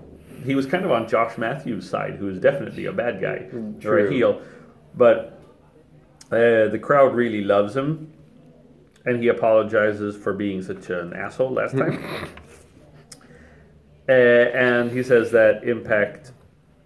he 0.45 0.55
was 0.55 0.65
kind 0.65 0.85
of 0.85 0.91
on 0.91 1.07
Josh 1.07 1.37
Matthews' 1.37 1.89
side, 1.89 2.15
who 2.15 2.29
is 2.29 2.39
definitely 2.39 2.85
a 2.85 2.93
bad 2.93 3.19
guy 3.21 3.47
or 3.53 3.97
a 3.97 4.03
True. 4.03 4.09
heel. 4.09 4.41
But 4.95 5.38
uh, 6.31 6.67
the 6.69 6.79
crowd 6.81 7.15
really 7.15 7.43
loves 7.43 7.75
him, 7.75 8.11
and 9.05 9.21
he 9.21 9.27
apologizes 9.29 10.15
for 10.15 10.33
being 10.33 10.61
such 10.61 10.89
an 10.89 11.13
asshole 11.13 11.51
last 11.51 11.77
time. 11.77 12.03
uh, 14.09 14.11
and 14.11 14.91
he 14.91 15.03
says 15.03 15.31
that 15.31 15.63
Impact 15.63 16.31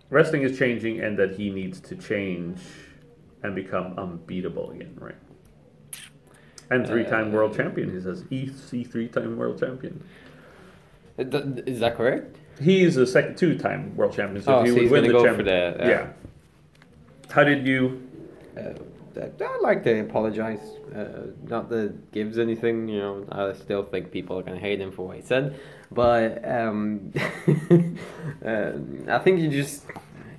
Wrestling 0.10 0.44
is 0.44 0.58
changing, 0.60 1.00
and 1.02 1.18
that 1.18 1.36
he 1.36 1.50
needs 1.50 1.80
to 1.82 1.96
change 1.96 2.60
and 3.42 3.56
become 3.56 3.98
unbeatable 3.98 4.72
again, 4.72 4.96
right? 5.00 5.16
And 6.70 6.88
three-time 6.88 7.30
Uh, 7.30 7.38
world 7.38 7.56
champion. 7.56 7.91
He 7.91 8.00
says 8.00 8.24
EC 8.32 8.88
three-time 8.88 9.38
world 9.38 9.60
champion. 9.60 10.02
Uh, 11.20 11.24
Is 11.65 11.80
that 11.82 11.96
correct? 11.96 12.38
He's 12.62 12.96
a 12.98 13.06
second 13.06 13.38
two-time 13.38 13.96
world 13.98 14.13
champion. 14.13 14.41
So 14.44 14.56
Oh, 14.56 14.62
he 14.63 14.70
so 14.70 14.74
would 14.76 14.82
he's 14.84 14.91
win 14.91 15.02
gonna 15.04 15.13
the 15.13 15.20
go 15.20 15.26
champion, 15.26 15.46
for 15.46 15.52
the, 15.52 15.84
uh, 15.84 15.88
yeah. 15.89 16.08
How 17.32 17.44
did 17.44 17.67
you? 17.67 18.02
I 19.17 19.58
like 19.62 19.84
to 19.84 19.99
apologize. 19.99 20.60
Uh, 20.95 21.28
not 21.47 21.69
that 21.69 21.86
it 21.86 22.12
gives 22.12 22.38
anything, 22.39 22.88
you 22.88 22.99
know. 22.99 23.26
I 23.32 23.54
still 23.54 23.84
think 23.84 24.12
people 24.12 24.38
are 24.39 24.43
gonna 24.43 24.60
hate 24.60 24.80
him 24.82 24.91
for 24.91 25.08
what 25.08 25.17
he 25.17 25.21
said, 25.21 25.60
but 25.91 26.43
um, 26.47 27.13
uh, 28.45 28.71
I 29.08 29.19
think 29.19 29.39
you 29.39 29.49
just, 29.49 29.86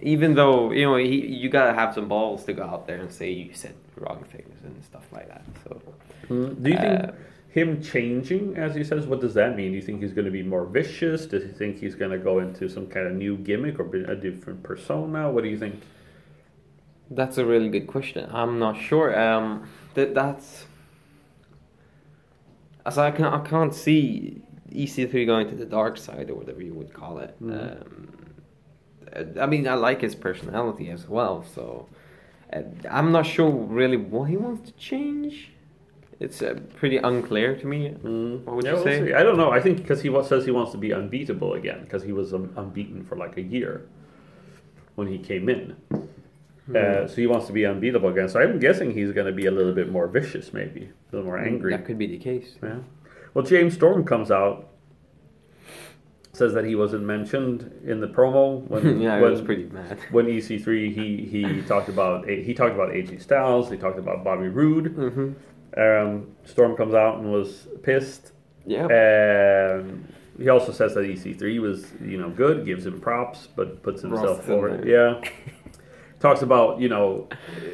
even 0.01 0.35
though 0.35 0.73
you 0.73 0.85
know, 0.87 0.97
he, 0.97 1.27
you 1.27 1.49
gotta 1.49 1.73
have 1.75 1.95
some 1.95 2.09
balls 2.09 2.45
to 2.45 2.53
go 2.53 2.65
out 2.65 2.87
there 2.87 2.99
and 2.99 3.13
say 3.13 3.31
you 3.31 3.55
said 3.55 3.75
wrong 3.97 4.25
things 4.31 4.59
and 4.65 4.83
stuff 4.85 5.05
like 5.13 5.29
that. 5.29 5.45
So 5.65 5.81
Do 6.29 6.71
you 6.71 6.77
think 6.77 7.01
Uh, 7.09 7.13
him 7.49 7.81
changing, 7.81 8.57
as 8.57 8.75
he 8.75 8.83
says, 8.83 9.07
what 9.07 9.21
does 9.21 9.35
that 9.35 9.57
mean? 9.57 9.71
Do 9.71 9.77
you 9.77 9.83
think 9.83 10.03
he's 10.03 10.13
going 10.13 10.25
to 10.25 10.31
be 10.33 10.43
more 10.43 10.65
vicious? 10.67 11.27
Does 11.27 11.45
he 11.45 11.51
think 11.51 11.79
he's 11.79 11.95
going 11.95 12.11
to 12.11 12.19
go 12.19 12.41
into 12.41 12.69
some 12.69 12.89
kind 12.89 13.07
of 13.07 13.13
new 13.15 13.37
gimmick 13.37 13.79
or 13.79 13.85
be 13.85 14.03
a 14.03 14.17
different 14.17 14.65
persona? 14.65 15.31
What 15.31 15.45
do 15.45 15.51
you 15.51 15.59
think? 15.59 15.81
That's 17.15 17.39
a 17.39 17.45
really 17.45 17.69
good 17.69 17.87
question. 17.87 18.29
I'm 18.33 18.59
not 18.59 18.77
sure. 18.77 19.19
Um, 19.19 19.69
that 19.95 20.15
that's. 20.15 20.67
As 22.87 22.99
I 22.99 23.11
can 23.11 23.25
I 23.25 23.41
can't 23.41 23.75
see 23.75 24.43
EC3 24.71 25.25
going 25.27 25.49
to 25.49 25.55
the 25.55 25.65
dark 25.65 25.97
side 25.97 26.29
or 26.31 26.35
whatever 26.35 26.63
you 26.63 26.75
would 26.75 26.93
call 26.93 27.19
it. 27.19 27.35
Mhm. 27.43 27.81
Um, 29.17 29.39
I 29.41 29.47
mean, 29.47 29.67
I 29.69 29.75
like 29.75 30.01
his 30.01 30.15
personality 30.15 30.91
as 30.91 31.09
well, 31.09 31.45
so 31.55 31.87
uh, 32.53 32.63
I'm 32.91 33.13
not 33.13 33.27
sure 33.27 33.49
really 33.51 33.97
what 33.97 34.25
he 34.25 34.37
wants 34.37 34.71
to 34.71 34.77
change. 34.77 35.51
It's 36.21 36.43
uh, 36.43 36.59
pretty 36.77 36.97
unclear 36.99 37.57
to 37.57 37.67
me. 37.67 37.91
What 38.45 38.57
would 38.57 38.65
Yeah, 38.65 38.71
you 38.73 38.77
we'll 38.77 38.85
say? 38.85 39.07
see. 39.07 39.15
I 39.15 39.23
don't 39.23 39.37
know. 39.37 39.51
I 39.51 39.61
think 39.61 39.79
because 39.79 40.03
he 40.03 40.11
says 40.25 40.45
he 40.45 40.51
wants 40.51 40.73
to 40.73 40.79
be 40.79 40.93
unbeatable 40.93 41.55
again 41.55 41.81
because 41.85 42.03
he 42.03 42.13
was 42.13 42.33
um, 42.35 42.53
unbeaten 42.57 43.05
for 43.05 43.17
like 43.17 43.37
a 43.37 43.43
year 43.43 43.87
when 44.97 45.07
he 45.09 45.19
came 45.19 45.49
in. 45.49 45.77
Hmm. 46.67 46.77
Uh, 46.77 47.07
so 47.09 47.15
he 47.17 47.27
wants 47.27 47.47
to 47.47 47.53
be 47.53 47.67
unbeatable 47.67 48.09
again. 48.09 48.29
So 48.29 48.41
I'm 48.41 48.59
guessing 48.59 48.91
he's 48.93 49.13
going 49.13 49.27
to 49.27 49.33
be 49.33 49.47
a 49.47 49.51
little 49.51 49.75
bit 49.75 49.91
more 49.91 50.07
vicious, 50.07 50.53
maybe 50.53 50.85
a 50.85 51.17
little 51.17 51.27
more 51.27 51.39
angry. 51.39 51.73
That 51.73 51.85
could 51.85 51.99
be 51.99 52.07
the 52.07 52.19
case. 52.19 52.57
Yeah. 52.63 52.79
Well, 53.35 53.45
James 53.45 53.75
Storm 53.75 54.05
comes 54.05 54.31
out, 54.31 54.69
says 56.33 56.55
that 56.55 56.65
he 56.65 56.75
wasn't 56.75 57.05
mentioned 57.05 57.81
in 57.85 58.01
the 58.01 58.07
promo 58.07 58.67
when 58.69 59.01
yeah, 59.03 59.21
when, 59.21 59.29
it 59.29 59.33
was 59.33 59.43
pretty 59.43 59.65
mad. 59.65 59.99
when 60.11 60.27
EC3 60.27 60.95
he 60.95 61.17
he 61.25 61.63
talked 61.63 61.89
about 61.89 62.27
he 62.29 62.55
talked 62.55 62.75
about 62.75 62.91
AJ 62.91 63.21
Styles, 63.23 63.71
he 63.71 63.77
talked 63.77 63.99
about 63.99 64.25
Bobby 64.25 64.49
Roode. 64.49 64.87
hmm 64.95 65.33
Um, 65.77 66.35
Storm 66.45 66.77
comes 66.77 66.95
out 66.95 67.19
and 67.19 67.31
was 67.31 67.69
pissed. 67.83 68.33
Yeah. 68.65 68.87
Um, 68.87 70.07
he 70.39 70.49
also 70.49 70.73
says 70.73 70.95
that 70.95 71.05
EC3 71.05 71.61
was 71.61 71.93
you 72.01 72.19
know 72.19 72.31
good, 72.31 72.65
gives 72.65 72.87
him 72.87 73.01
props, 73.01 73.49
but 73.55 73.83
puts 73.83 74.03
himself 74.03 74.45
forward. 74.45 74.87
Yeah. 74.87 75.21
talks 76.27 76.43
about 76.49 76.81
you 76.83 76.89
know. 76.95 77.07
uh, 77.31 77.71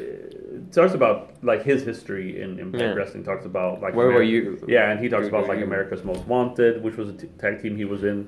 Talks 0.72 0.94
about 0.94 1.18
like 1.50 1.62
his 1.70 1.80
history 1.90 2.28
in 2.42 2.50
Impact 2.64 2.82
Yeah. 2.82 2.94
Wrestling. 2.98 3.24
Talks 3.30 3.44
about 3.52 3.72
like 3.84 3.92
Where 3.98 4.10
were 4.16 4.22
you? 4.34 4.42
yeah, 4.76 4.90
and 4.90 4.96
he 5.02 5.08
talks 5.14 5.26
about 5.32 5.44
like 5.50 5.58
you? 5.60 5.64
America's 5.70 6.04
Most 6.04 6.22
Wanted, 6.32 6.74
which 6.84 6.96
was 7.00 7.08
a 7.14 7.16
t- 7.20 7.30
tag 7.42 7.54
team 7.62 7.76
he 7.76 7.86
was 7.94 8.02
in. 8.10 8.18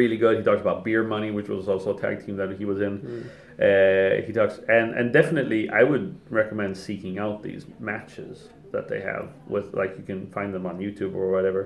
Really 0.00 0.16
good. 0.24 0.34
He 0.40 0.44
talks 0.48 0.60
about 0.66 0.84
Beer 0.86 1.02
Money, 1.14 1.30
which 1.38 1.48
was 1.48 1.68
also 1.72 1.88
a 1.96 2.00
tag 2.04 2.16
team 2.24 2.36
that 2.36 2.50
he 2.60 2.64
was 2.72 2.78
in. 2.88 2.94
Mm. 3.00 3.22
Uh, 3.66 4.26
he 4.26 4.32
talks 4.38 4.56
and 4.76 4.88
and 4.98 5.06
definitely, 5.20 5.62
I 5.80 5.82
would 5.90 6.06
recommend 6.40 6.72
seeking 6.76 7.14
out 7.24 7.36
these 7.48 7.64
matches 7.90 8.34
that 8.74 8.86
they 8.90 9.00
have 9.12 9.26
with 9.54 9.66
like 9.80 9.92
you 9.98 10.04
can 10.10 10.20
find 10.36 10.50
them 10.56 10.64
on 10.70 10.74
YouTube 10.86 11.14
or 11.20 11.26
whatever. 11.36 11.60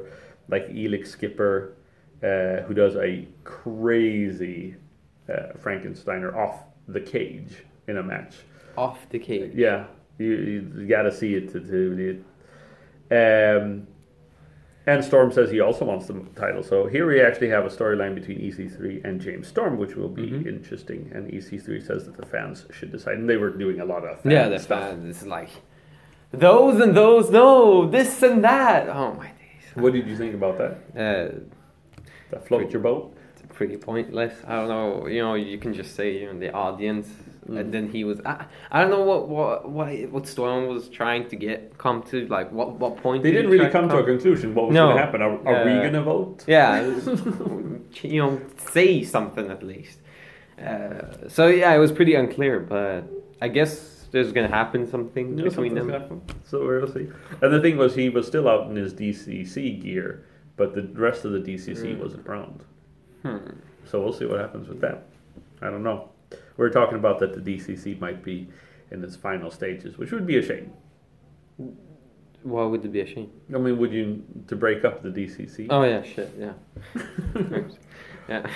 Like 0.54 0.64
Elix 0.82 1.04
Skipper, 1.16 1.54
uh, 2.28 2.56
who 2.66 2.72
does 2.82 2.94
a 2.96 3.10
crazy 3.44 4.76
uh, 5.28 5.52
Frankensteiner 5.62 6.30
off 6.44 6.56
the 6.88 7.00
cage 7.00 7.64
in 7.88 7.96
a 7.98 8.02
match. 8.02 8.34
Off 8.76 9.08
the 9.10 9.18
cage. 9.18 9.52
Yeah, 9.54 9.86
you, 10.18 10.26
you, 10.76 10.86
got 10.88 11.02
to 11.02 11.12
see 11.12 11.34
it 11.34 11.52
to, 11.52 11.60
to 11.60 12.22
it. 13.10 13.60
Um, 13.60 13.86
and 14.86 15.02
Storm 15.02 15.32
says 15.32 15.50
he 15.50 15.60
also 15.60 15.84
wants 15.86 16.06
the 16.08 16.14
title. 16.36 16.62
So 16.62 16.86
here 16.86 17.06
we 17.06 17.20
actually 17.22 17.48
have 17.48 17.64
a 17.64 17.68
storyline 17.70 18.14
between 18.14 18.38
EC3 18.38 19.02
and 19.04 19.18
James 19.20 19.48
Storm, 19.48 19.78
which 19.78 19.94
will 19.96 20.08
be 20.10 20.26
Mhm. 20.30 20.46
interesting. 20.46 21.10
And 21.14 21.32
EC3 21.32 21.80
says 21.80 22.04
that 22.04 22.16
the 22.18 22.26
fans 22.26 22.66
should 22.70 22.92
decide. 22.92 23.16
And 23.16 23.28
they 23.28 23.38
were 23.38 23.50
doing 23.50 23.80
a 23.80 23.84
lot 23.84 24.04
of 24.04 24.20
fan 24.20 24.32
Yeah, 24.32 24.48
the 24.48 24.58
stuff. 24.58 24.90
fans. 24.90 25.16
It's 25.16 25.26
like 25.26 25.48
those 26.32 26.80
and 26.80 26.94
those. 26.94 27.30
No, 27.30 27.86
this 27.88 28.22
and 28.22 28.44
that. 28.44 28.88
Oh 28.90 29.14
my 29.14 29.28
days. 29.28 29.74
What 29.74 29.94
did 29.94 30.06
you 30.06 30.16
think 30.16 30.34
about 30.34 30.58
that? 30.58 30.72
Uh, 30.94 31.38
That 32.30 32.46
float 32.48 32.70
your 32.72 32.82
boat? 32.82 33.13
Pretty 33.54 33.76
pointless. 33.76 34.34
I 34.46 34.52
don't 34.56 34.68
know. 34.68 35.06
You 35.06 35.22
know, 35.22 35.34
you 35.34 35.58
can 35.58 35.72
just 35.74 35.94
say 35.94 36.06
you 36.20 36.26
know 36.32 36.38
the 36.38 36.52
audience 36.52 37.08
Mm. 37.44 37.58
and 37.60 37.74
then 37.74 37.90
he 37.90 38.04
was. 38.04 38.18
I, 38.24 38.46
I 38.72 38.80
don't 38.80 38.90
know 38.90 39.02
what 39.04 39.28
what 39.28 39.68
what 39.70 39.88
what 40.14 40.26
Storm 40.26 40.66
was 40.66 40.88
trying 40.88 41.28
to 41.28 41.36
get 41.36 41.76
come 41.76 42.02
to 42.04 42.26
like 42.28 42.50
what 42.50 42.68
what 42.82 42.96
point. 42.96 43.22
They 43.22 43.32
did 43.32 43.36
didn't 43.42 43.50
he 43.52 43.58
really 43.58 43.70
try 43.70 43.80
come 43.80 43.88
to 43.90 43.98
a 43.98 44.02
conclusion. 44.12 44.54
What 44.54 44.68
was 44.68 44.74
No. 44.74 44.84
going 44.86 44.96
to 44.96 45.02
happen? 45.04 45.20
Are, 45.20 45.34
are 45.48 45.64
we 45.66 45.72
Uh, 45.72 45.80
going 45.82 45.92
to 45.92 46.02
vote? 46.02 46.44
Yeah, 46.46 46.80
you 48.14 48.20
know, 48.22 48.40
say 48.70 49.02
something 49.04 49.50
at 49.50 49.62
least. 49.62 49.98
Uh, 50.58 51.28
so 51.28 51.48
yeah, 51.48 51.74
it 51.74 51.78
was 51.78 51.92
pretty 51.92 52.14
unclear, 52.14 52.60
but 52.60 53.04
I 53.42 53.48
guess 53.48 54.06
there's 54.12 54.32
gonna 54.32 54.48
happen 54.48 54.86
something 54.86 55.36
between 55.36 55.74
them. 55.74 55.88
So 56.44 56.64
we'll 56.66 56.86
see. 56.92 57.08
And 57.42 57.52
the 57.52 57.60
thing 57.60 57.76
was, 57.76 57.94
he 57.94 58.08
was 58.08 58.26
still 58.26 58.48
out 58.48 58.70
in 58.70 58.76
his 58.76 58.94
DCC 58.94 59.82
gear, 59.82 60.24
but 60.56 60.74
the 60.74 60.82
rest 60.94 61.24
of 61.26 61.32
the 61.32 61.40
DCC 61.40 61.96
Mm. 61.96 61.98
wasn't 61.98 62.26
around. 62.26 62.64
Hmm. 63.24 63.38
So 63.84 64.02
we'll 64.02 64.12
see 64.12 64.26
what 64.26 64.38
happens 64.40 64.68
with 64.68 64.80
that. 64.80 65.06
I 65.62 65.70
don't 65.70 65.82
know. 65.82 66.10
We're 66.56 66.70
talking 66.70 66.98
about 66.98 67.18
that 67.20 67.32
the 67.32 67.40
DCC 67.40 67.98
might 68.00 68.22
be 68.22 68.48
in 68.90 69.02
its 69.02 69.16
final 69.16 69.50
stages, 69.50 69.98
which 69.98 70.12
would 70.12 70.26
be 70.26 70.38
a 70.38 70.42
shame. 70.42 70.72
Why 72.42 72.64
would 72.64 72.84
it 72.84 72.92
be 72.92 73.00
a 73.00 73.06
shame? 73.06 73.30
I 73.54 73.58
mean, 73.58 73.78
would 73.78 73.92
you 73.92 74.22
to 74.48 74.56
break 74.56 74.84
up 74.84 75.02
the 75.02 75.08
DCC? 75.08 75.68
Oh 75.70 75.82
yeah, 75.82 76.02
shit, 76.02 76.30
yeah, 76.38 76.52
yeah. 78.28 78.46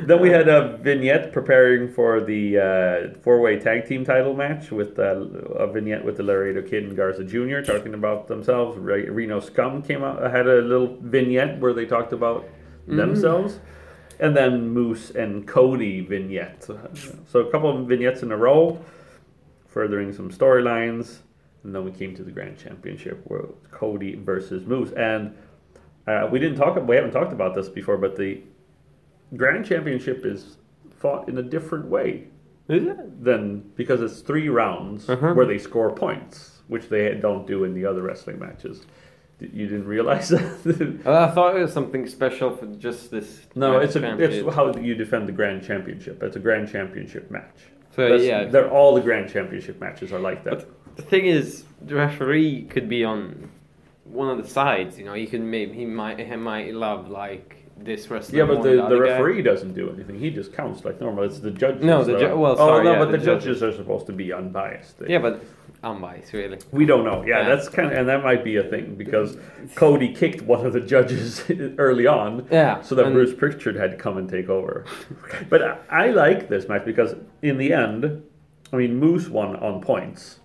Then 0.00 0.20
we 0.20 0.28
had 0.28 0.48
a 0.48 0.76
vignette 0.78 1.32
preparing 1.32 1.88
for 1.88 2.20
the 2.20 2.58
uh, 2.58 3.18
four-way 3.20 3.60
tag 3.60 3.86
team 3.86 4.04
title 4.04 4.34
match 4.34 4.72
with 4.72 4.98
uh, 4.98 5.20
a 5.54 5.70
vignette 5.70 6.04
with 6.04 6.16
the 6.16 6.24
Laredo 6.24 6.62
Kid 6.62 6.84
and 6.84 6.96
Garza 6.96 7.22
Jr. 7.24 7.60
talking 7.60 7.94
about 7.94 8.26
themselves. 8.26 8.76
Re- 8.76 9.08
Reno 9.08 9.38
Scum 9.38 9.82
came 9.82 10.02
out 10.02 10.22
I 10.22 10.30
had 10.30 10.48
a 10.48 10.60
little 10.60 10.98
vignette 11.00 11.60
where 11.60 11.72
they 11.72 11.86
talked 11.86 12.12
about 12.12 12.44
Mm. 12.88 12.96
themselves, 12.96 13.60
and 14.20 14.36
then 14.36 14.68
Moose 14.68 15.10
and 15.10 15.46
Cody 15.46 16.00
vignette. 16.00 16.68
So 17.26 17.40
a 17.40 17.50
couple 17.50 17.70
of 17.76 17.86
vignettes 17.86 18.22
in 18.22 18.30
a 18.32 18.36
row, 18.36 18.78
furthering 19.66 20.12
some 20.12 20.30
storylines, 20.30 21.18
and 21.62 21.74
then 21.74 21.84
we 21.84 21.90
came 21.90 22.14
to 22.16 22.22
the 22.22 22.30
Grand 22.30 22.58
Championship 22.58 23.20
where 23.24 23.46
Cody 23.70 24.14
versus 24.16 24.66
Moose, 24.66 24.92
and 24.92 25.34
uh, 26.06 26.28
we 26.30 26.38
didn't 26.38 26.58
talk. 26.58 26.76
We 26.86 26.96
haven't 26.96 27.12
talked 27.12 27.32
about 27.32 27.54
this 27.54 27.68
before, 27.68 27.96
but 27.96 28.16
the 28.16 28.42
Grand 29.36 29.64
Championship 29.64 30.24
is 30.26 30.58
fought 30.98 31.28
in 31.28 31.38
a 31.38 31.42
different 31.42 31.86
way 31.86 32.24
Is 32.68 32.84
it? 32.84 33.24
than 33.24 33.60
because 33.76 34.00
it's 34.02 34.20
three 34.20 34.48
rounds 34.48 35.08
Uh-huh. 35.08 35.32
where 35.34 35.46
they 35.46 35.58
score 35.58 35.90
points, 35.90 36.60
which 36.68 36.88
they 36.88 37.14
don't 37.14 37.46
do 37.46 37.64
in 37.64 37.72
the 37.74 37.84
other 37.86 38.02
wrestling 38.02 38.38
matches. 38.38 38.86
You 39.40 39.66
didn't 39.66 39.86
realize 39.86 40.28
that? 40.28 41.02
Oh, 41.04 41.12
I 41.24 41.30
thought 41.30 41.56
it 41.56 41.60
was 41.62 41.72
something 41.72 42.06
special 42.06 42.56
for 42.56 42.66
just 42.66 43.10
this. 43.10 43.40
no, 43.54 43.78
it's 43.78 43.96
a, 43.96 44.16
it's 44.22 44.54
how 44.54 44.72
you 44.76 44.94
defend 44.94 45.28
the 45.28 45.32
Grand 45.32 45.64
Championship. 45.64 46.22
It's 46.22 46.36
a 46.36 46.40
Grand 46.40 46.70
Championship 46.70 47.30
match. 47.30 47.56
So 47.96 48.02
That's- 48.02 48.22
yeah, 48.22 48.44
they're 48.44 48.70
all 48.70 48.94
the 48.94 49.00
Grand 49.00 49.30
Championship 49.30 49.80
matches 49.80 50.12
are 50.12 50.18
like 50.20 50.44
that. 50.44 50.66
the 50.96 51.02
thing 51.02 51.26
is, 51.26 51.64
the 51.82 51.94
referee 51.96 52.64
could 52.64 52.88
be 52.88 53.04
on 53.04 53.50
one 54.04 54.30
of 54.30 54.42
the 54.42 54.48
sides. 54.48 54.98
You 54.98 55.04
know, 55.04 55.14
he 55.14 55.26
could 55.26 55.40
maybe 55.40 55.74
he 55.74 55.84
might 55.84 56.18
he 56.20 56.36
might 56.36 56.72
love 56.74 57.10
like 57.10 57.56
this 57.76 58.08
wrestler. 58.08 58.38
Yeah, 58.38 58.44
but 58.46 58.62
the, 58.62 58.70
the 58.76 58.84
other 58.84 59.04
guy. 59.04 59.12
referee 59.12 59.42
doesn't 59.42 59.74
do 59.74 59.90
anything. 59.92 60.18
He 60.18 60.30
just 60.30 60.52
counts 60.52 60.84
like 60.84 61.00
normal. 61.00 61.24
It's 61.24 61.40
the 61.40 61.50
judges. 61.50 61.82
No, 61.84 62.04
the 62.04 62.18
ju- 62.18 62.36
well, 62.36 62.52
oh 62.52 62.56
sorry, 62.56 62.84
no, 62.84 62.92
yeah, 62.92 62.98
but 63.00 63.10
the, 63.10 63.18
the 63.18 63.24
judges. 63.24 63.60
judges. 63.60 63.62
are 63.62 63.72
supposed 63.76 64.06
to 64.06 64.12
be 64.12 64.32
unbiased. 64.32 64.98
They- 65.00 65.10
Yeah, 65.12 65.18
but 65.18 65.42
really. 66.32 66.58
We 66.72 66.86
don't 66.86 67.04
know. 67.04 67.22
Yeah, 67.26 67.42
Yeah. 67.42 67.48
that's 67.54 67.68
kind 67.68 67.90
of, 67.92 67.98
and 67.98 68.08
that 68.08 68.22
might 68.22 68.42
be 68.44 68.56
a 68.56 68.62
thing 68.64 68.94
because 68.96 69.36
Cody 69.74 70.12
kicked 70.14 70.42
one 70.42 70.64
of 70.66 70.72
the 70.72 70.80
judges 70.80 71.44
early 71.78 72.06
on, 72.06 72.46
Yeah. 72.50 72.80
so 72.82 72.94
that 72.94 73.12
Bruce 73.12 73.34
Pritchard 73.34 73.76
had 73.76 73.90
to 73.92 73.96
come 73.96 74.16
and 74.16 74.28
take 74.28 74.48
over. 74.48 74.84
but 75.48 75.62
I, 75.62 75.76
I 75.90 76.10
like 76.10 76.48
this 76.48 76.68
match 76.68 76.84
because 76.84 77.14
in 77.42 77.58
the 77.58 77.72
end, 77.72 78.22
I 78.72 78.76
mean, 78.76 78.96
Moose 78.98 79.28
won 79.28 79.56
on 79.56 79.80
points, 79.80 80.40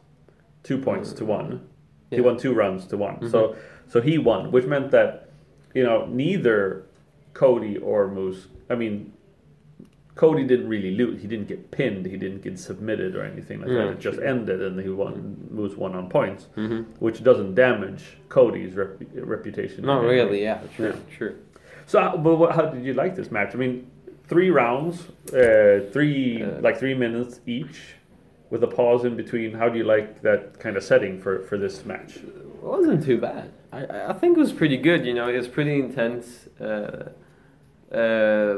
two 0.63 0.77
points 0.77 1.13
to 1.13 1.25
one. 1.25 1.67
He 2.11 2.21
won 2.21 2.37
two 2.37 2.53
runs 2.53 2.85
to 2.87 2.97
one, 2.97 3.29
so 3.29 3.55
so 3.87 4.01
he 4.01 4.17
won, 4.17 4.51
which 4.51 4.65
meant 4.65 4.89
that 4.91 5.29
you 5.75 5.83
know 5.83 6.07
neither 6.07 6.83
Cody 7.33 7.77
or 7.77 8.07
Moose. 8.07 8.47
I 8.69 8.75
mean. 8.75 9.13
Cody 10.19 10.43
didn't 10.43 10.67
really 10.67 10.91
lose. 11.01 11.21
He 11.21 11.27
didn't 11.29 11.47
get 11.47 11.71
pinned. 11.71 12.05
He 12.05 12.17
didn't 12.17 12.41
get 12.41 12.59
submitted 12.59 13.15
or 13.15 13.23
anything 13.23 13.61
like 13.61 13.69
Yeah, 13.69 13.85
that. 13.85 13.91
It 13.93 13.99
just 14.01 14.19
ended, 14.19 14.61
and 14.61 14.77
he 14.77 14.89
won. 14.89 15.13
Moose 15.49 15.77
won 15.77 15.95
on 15.95 16.09
points 16.09 16.47
Mhm. 16.57 16.85
which 16.99 17.23
doesn't 17.23 17.55
damage 17.55 18.03
Cody's 18.27 18.75
rep- 18.75 19.01
reputation. 19.15 19.85
Not 19.85 19.99
in 20.03 20.09
any 20.09 20.17
way. 20.17 20.23
really. 20.25 20.41
Yeah. 20.43 20.59
True. 20.75 20.87
Yeah. 20.87 21.17
True. 21.17 21.35
So, 21.85 21.95
how- 22.01 22.17
but 22.17 22.35
what, 22.35 22.51
how 22.57 22.65
did 22.73 22.83
you 22.83 22.93
like 23.03 23.15
this 23.15 23.31
match? 23.31 23.51
I 23.55 23.57
mean, 23.57 23.87
three 24.27 24.49
rounds, 24.49 24.95
uh, 25.33 25.85
three 25.93 26.43
Uh, 26.43 26.59
like 26.67 26.75
three 26.83 26.95
minutes 27.05 27.39
each, 27.47 27.79
with 28.49 28.61
a 28.61 28.67
pause 28.79 29.05
in 29.05 29.15
between. 29.15 29.53
How 29.53 29.69
do 29.69 29.77
you 29.77 29.85
like 29.95 30.21
that 30.27 30.59
kind 30.59 30.75
of 30.75 30.83
setting 30.83 31.13
for 31.23 31.33
for 31.47 31.57
this 31.57 31.85
match? 31.85 32.11
It 32.17 32.61
wasn't 32.61 33.01
too 33.09 33.19
bad. 33.29 33.47
I, 33.71 33.81
I- 33.85 34.09
I 34.09 34.13
think 34.19 34.31
it 34.37 34.41
was 34.41 34.51
pretty 34.61 34.79
good. 34.89 35.05
You 35.05 35.13
know, 35.13 35.29
it 35.29 35.37
was 35.37 35.47
pretty 35.47 35.79
intense 35.79 36.49
uh, 36.59 37.11
uh, 38.03 38.57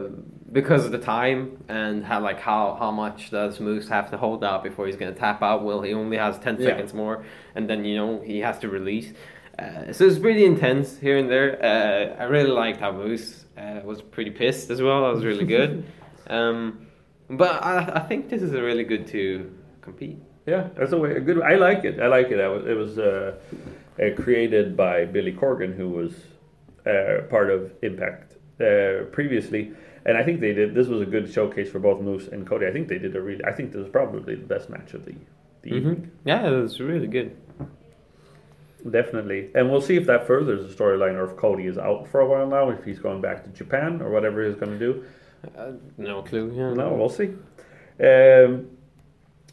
because 0.52 0.86
of 0.86 0.92
the 0.92 0.98
time 0.98 1.64
and 1.70 2.04
how 2.04 2.20
like 2.20 2.40
how 2.40 2.76
how 2.80 2.92
much 2.92 3.32
does 3.32 3.60
Moose 3.60 3.88
have 3.88 4.12
to 4.12 4.18
hold 4.18 4.44
out 4.44 4.64
before 4.64 4.86
he's 4.86 4.96
gonna 4.96 5.14
tap 5.14 5.42
out? 5.42 5.64
Well, 5.64 5.82
he 5.82 5.94
only 5.94 6.18
has 6.18 6.38
ten 6.40 6.58
Yeah. 6.60 6.68
seconds 6.68 6.94
more, 6.94 7.24
and 7.56 7.70
then 7.70 7.86
you 7.86 7.96
know 7.96 8.22
he 8.22 8.40
has 8.40 8.60
to 8.60 8.70
release. 8.70 9.14
Uh, 9.58 9.94
so 9.94 10.06
it's 10.06 10.18
pretty 10.20 10.46
intense 10.46 10.98
here 10.98 11.18
and 11.18 11.30
there. 11.30 11.60
Uh, 11.64 12.22
I 12.22 12.26
really 12.26 12.50
liked 12.50 12.80
how 12.80 12.92
Moose 12.92 13.46
uh, 13.58 13.82
was 13.84 14.02
pretty 14.02 14.32
pissed 14.32 14.70
as 14.70 14.82
well. 14.82 15.04
That 15.04 15.14
was 15.16 15.26
really 15.26 15.46
good. 15.46 15.84
um, 16.28 16.88
but 17.30 17.64
I, 17.64 17.92
I 17.96 18.00
think 18.00 18.30
this 18.30 18.42
is 18.42 18.54
a 18.54 18.62
really 18.62 18.84
good 18.84 19.08
to 19.08 19.54
compete. 19.82 20.20
Yeah, 20.46 20.70
that's 20.76 20.92
a, 20.92 20.98
way, 20.98 21.12
a 21.16 21.20
good. 21.20 21.42
I 21.42 21.56
like 21.56 21.84
it. 21.86 22.00
I 22.00 22.08
like 22.08 22.32
it. 22.32 22.40
I 22.40 22.48
was, 22.48 22.66
it 22.66 22.76
was 22.76 22.98
uh, 22.98 23.36
uh, 24.02 24.22
created 24.22 24.76
by 24.76 25.06
Billy 25.06 25.32
Corgan, 25.32 25.76
who 25.76 25.90
was 25.90 26.14
uh, 26.86 27.28
part 27.30 27.52
of 27.52 27.72
Impact 27.84 28.34
uh, 28.60 29.06
previously, 29.12 29.74
and 30.06 30.18
I 30.18 30.24
think 30.24 30.40
they 30.40 30.54
did. 30.54 30.74
This 30.74 30.88
was 30.88 31.02
a 31.02 31.06
good 31.06 31.32
showcase 31.32 31.70
for 31.70 31.80
both 31.80 32.02
Moose 32.02 32.28
and 32.28 32.46
Cody. 32.48 32.66
I 32.68 32.72
think 32.72 32.88
they 32.88 32.98
did 32.98 33.16
a 33.16 33.22
really. 33.22 33.44
I 33.46 33.52
think 33.52 33.72
this 33.72 33.80
was 33.80 33.90
probably 33.90 34.36
the 34.36 34.46
best 34.46 34.70
match 34.70 34.94
of 34.94 35.06
the 35.06 35.14
the 35.62 35.76
evening. 35.76 35.96
Mhm. 35.96 36.10
Yeah, 36.26 36.48
it 36.48 36.62
was 36.62 36.80
really 36.80 37.08
good. 37.08 37.36
Definitely, 38.90 39.52
and 39.54 39.70
we'll 39.70 39.80
see 39.82 39.96
if 39.96 40.08
that 40.08 40.26
furthers 40.26 40.68
the 40.68 40.74
storyline, 40.84 41.14
or 41.14 41.26
if 41.30 41.38
Cody 41.38 41.68
is 41.68 41.78
out 41.78 42.08
for 42.08 42.20
a 42.20 42.26
while 42.26 42.48
now, 42.48 42.72
if 42.72 42.84
he's 42.84 42.98
going 42.98 43.22
back 43.22 43.44
to 43.44 43.50
Japan 43.52 44.02
or 44.02 44.10
whatever 44.10 44.44
he's 44.44 44.56
going 44.56 44.72
to 44.72 44.80
do. 44.80 45.04
Uh, 45.56 45.74
no 46.00 46.24
clue. 46.24 46.52
Yeah. 46.56 46.74
No, 46.74 46.92
we'll 46.96 47.08
see. 47.10 47.30
Um, 48.04 48.70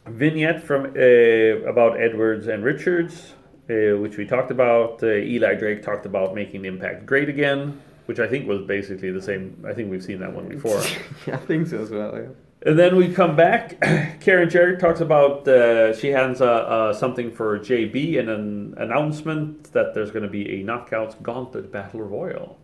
vignette 0.07 0.63
from 0.63 0.85
uh, 0.97 1.69
about 1.69 2.01
Edwards 2.01 2.47
and 2.47 2.63
Richards, 2.63 3.33
uh, 3.69 3.97
which 3.99 4.17
we 4.17 4.25
talked 4.25 4.49
about. 4.49 5.03
Uh, 5.03 5.07
Eli 5.17 5.53
Drake 5.53 5.83
talked 5.83 6.07
about 6.07 6.33
making 6.33 6.65
Impact 6.65 7.05
great 7.05 7.29
again, 7.29 7.79
which 8.09 8.19
I 8.19 8.25
think 8.25 8.47
was 8.47 8.63
basically 8.63 9.11
the 9.11 9.21
same. 9.21 9.63
I 9.67 9.71
think 9.71 9.91
we've 9.91 10.03
seen 10.03 10.19
that 10.21 10.33
one 10.33 10.49
before. 10.49 10.81
Yeah, 11.27 11.35
I 11.35 11.37
think 11.37 11.67
so 11.67 11.77
as 11.79 11.91
well. 11.91 12.11
Yeah. 12.15 12.29
And 12.67 12.79
then 12.79 12.95
we 12.95 13.13
come 13.13 13.35
back. 13.35 13.79
Karen 14.19 14.49
Jarrett 14.49 14.79
talks 14.79 14.99
about 14.99 15.47
uh, 15.47 15.95
she 15.95 16.07
hands 16.07 16.41
uh, 16.41 16.45
uh, 16.45 16.93
something 16.93 17.31
for 17.31 17.59
JB 17.59 18.17
and 18.19 18.27
an 18.27 18.73
announcement 18.77 19.71
that 19.73 19.93
there's 19.93 20.09
going 20.09 20.23
to 20.23 20.29
be 20.29 20.59
a 20.59 20.63
Knockouts 20.63 21.21
Gauntlet 21.21 21.71
Battle 21.71 22.01
Royal 22.01 22.57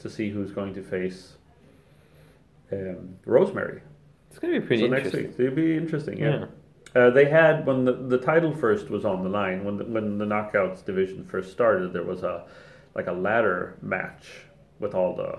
to 0.00 0.10
see 0.10 0.28
who's 0.28 0.50
going 0.50 0.74
to 0.74 0.82
face 0.82 1.38
um, 2.70 3.16
Rosemary. 3.24 3.80
It's 4.28 4.38
gonna 4.38 4.60
be 4.60 4.66
pretty 4.66 4.84
interesting. 4.84 5.12
so 5.12 5.18
next 5.18 5.38
week, 5.38 5.46
it'll 5.46 5.56
be 5.56 5.76
interesting. 5.78 6.18
Yeah. 6.18 6.44
Uh, 6.94 7.08
they 7.08 7.24
had 7.24 7.64
when 7.64 7.86
the, 7.86 7.94
the 7.94 8.18
title 8.18 8.52
first 8.52 8.90
was 8.90 9.06
on 9.06 9.24
the 9.24 9.30
line 9.30 9.64
when 9.64 9.78
the, 9.78 9.84
when 9.84 10.18
the 10.18 10.26
Knockouts 10.26 10.84
division 10.84 11.24
first 11.24 11.52
started. 11.52 11.94
There 11.94 12.04
was 12.04 12.22
a 12.22 12.44
like 12.94 13.06
a 13.06 13.12
ladder 13.12 13.78
match 13.80 14.26
with 14.80 14.94
all 14.94 15.14
the 15.14 15.38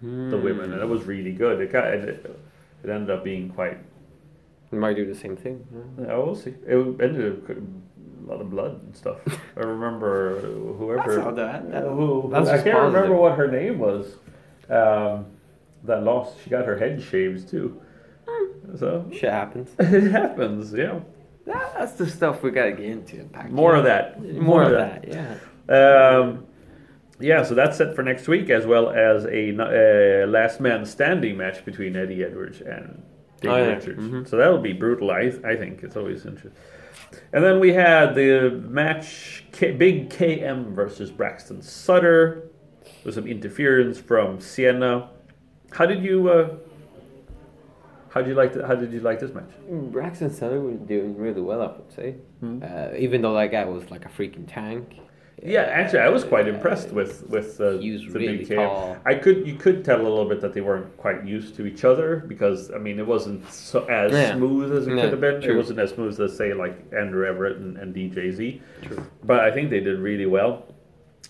Hmm. 0.00 0.30
the 0.30 0.38
women, 0.38 0.72
and 0.72 0.80
it 0.80 0.88
was 0.88 1.04
really 1.04 1.32
good. 1.32 1.60
It 1.60 1.72
got 1.72 1.88
it, 1.92 2.24
it 2.84 2.90
ended 2.90 3.10
up 3.10 3.24
being 3.24 3.48
quite 3.50 3.78
We 4.70 4.78
might 4.78 4.96
do 4.96 5.04
the 5.06 5.14
same 5.14 5.36
thing. 5.36 5.66
yeah. 5.72 6.06
Yeah, 6.06 6.16
we'll 6.18 6.34
see. 6.34 6.54
It 6.66 6.76
ended 7.00 7.42
up 7.42 7.48
a 7.50 8.30
lot 8.30 8.40
of 8.40 8.50
blood 8.50 8.80
and 8.84 8.94
stuff. 8.94 9.18
I 9.56 9.60
remember 9.60 10.40
whoever. 10.40 11.02
That's 11.14 11.16
not 11.24 11.36
that. 11.36 11.70
that- 11.72 11.84
who- 11.84 12.28
that's 12.30 12.48
I 12.48 12.62
can't 12.62 12.78
remember 12.82 13.14
what 13.16 13.36
her 13.38 13.48
name 13.48 13.78
was. 13.78 14.16
Um, 14.68 15.26
that 15.84 16.02
lost. 16.04 16.40
She 16.42 16.50
got 16.50 16.66
her 16.66 16.76
head 16.76 17.00
shaved 17.00 17.48
too. 17.48 17.80
So 18.76 19.06
Shit 19.10 19.30
happens. 19.32 19.74
it 19.78 20.10
happens. 20.12 20.72
Yeah. 20.74 21.00
That- 21.46 21.72
That's 21.78 21.92
the 21.92 22.06
stuff 22.06 22.42
we 22.42 22.50
gotta 22.50 22.72
get 22.72 22.84
into. 22.86 23.24
Pac. 23.32 23.50
More 23.50 23.74
of 23.74 23.84
that. 23.84 24.22
More 24.22 24.62
of 24.64 24.72
that. 24.72 25.08
Yeah. 25.08 25.34
Um, 25.74 26.44
yeah. 27.20 27.42
So 27.42 27.54
that's 27.54 27.80
it 27.80 27.94
for 27.94 28.02
next 28.02 28.28
week, 28.28 28.50
as 28.50 28.66
well 28.66 28.90
as 28.90 29.24
a 29.26 29.50
uh, 29.50 30.26
last 30.26 30.60
man 30.60 30.84
standing 30.86 31.36
match 31.36 31.64
between 31.64 31.96
Eddie 31.96 32.22
Edwards 32.24 32.60
and 32.60 33.02
Dave 33.40 33.50
Oh, 33.52 33.56
yeah. 33.56 33.74
Richards. 33.74 34.02
Mhm. 34.02 34.28
So 34.28 34.36
that'll 34.36 34.58
be 34.60 34.72
brutal. 34.72 35.10
I 35.10 35.32
I 35.44 35.56
think 35.56 35.82
it's 35.82 35.96
always 35.96 36.24
interesting. 36.26 36.52
And 37.32 37.42
then 37.44 37.58
we 37.60 37.72
had 37.72 38.14
the 38.14 38.50
match 38.68 39.44
K- 39.52 39.72
Big 39.72 40.10
KM 40.10 40.74
versus 40.74 41.10
Braxton 41.10 41.62
Sutter 41.62 42.50
with 43.04 43.14
some 43.14 43.26
interference 43.26 43.98
from 43.98 44.40
Sienna. 44.40 45.08
How 45.70 45.86
did 45.86 46.02
you 46.02 46.28
uh, 46.28 46.48
How 48.10 48.20
did 48.22 48.28
you 48.30 48.34
like? 48.34 48.52
The, 48.54 48.66
how 48.66 48.74
did 48.74 48.92
you 48.92 49.00
like 49.00 49.20
this 49.20 49.32
match? 49.32 49.50
Braxton 49.92 50.30
Sutter 50.32 50.60
was 50.60 50.78
doing 50.80 51.16
really 51.16 51.40
well, 51.42 51.62
I 51.62 51.66
would 51.66 51.92
say. 51.92 52.16
Hmm. 52.40 52.62
Uh, 52.62 52.88
even 52.96 53.22
though 53.22 53.34
that 53.34 53.50
guy 53.50 53.64
was 53.64 53.90
like 53.90 54.04
a 54.06 54.08
freaking 54.08 54.44
tank. 54.46 54.98
Yeah, 55.42 55.62
actually, 55.62 56.00
I 56.00 56.08
was 56.08 56.24
quite 56.24 56.48
impressed 56.48 56.90
with 56.90 57.26
with 57.28 57.60
uh, 57.60 57.78
he 57.78 57.92
was 57.92 58.02
the 58.02 58.10
really 58.18 58.36
big 58.38 58.48
KM. 58.48 58.56
tall. 58.56 58.96
I 59.06 59.14
could 59.14 59.46
you 59.46 59.54
could 59.54 59.84
tell 59.84 60.00
a 60.00 60.02
little 60.02 60.28
bit 60.28 60.40
that 60.40 60.52
they 60.52 60.60
weren't 60.60 60.96
quite 60.96 61.24
used 61.26 61.54
to 61.56 61.66
each 61.66 61.84
other 61.84 62.24
because 62.26 62.70
I 62.72 62.78
mean 62.78 62.98
it 62.98 63.06
wasn't 63.06 63.48
so, 63.52 63.84
as 63.86 64.12
Yeah. 64.12 64.34
smooth 64.34 64.72
as 64.72 64.86
it 64.86 64.96
Yeah, 64.96 65.02
could 65.02 65.10
have 65.12 65.20
been. 65.20 65.42
It 65.42 65.54
wasn't 65.54 65.78
as 65.78 65.90
smooth 65.90 66.20
as 66.20 66.36
say 66.36 66.54
like 66.54 66.76
Andrew 66.92 67.24
Everett 67.26 67.58
and, 67.58 67.76
and 67.76 67.94
DJZ. 67.94 68.60
True. 68.82 69.06
But 69.24 69.40
I 69.40 69.50
think 69.52 69.70
they 69.70 69.80
did 69.80 69.98
really 70.00 70.26
well. 70.26 70.66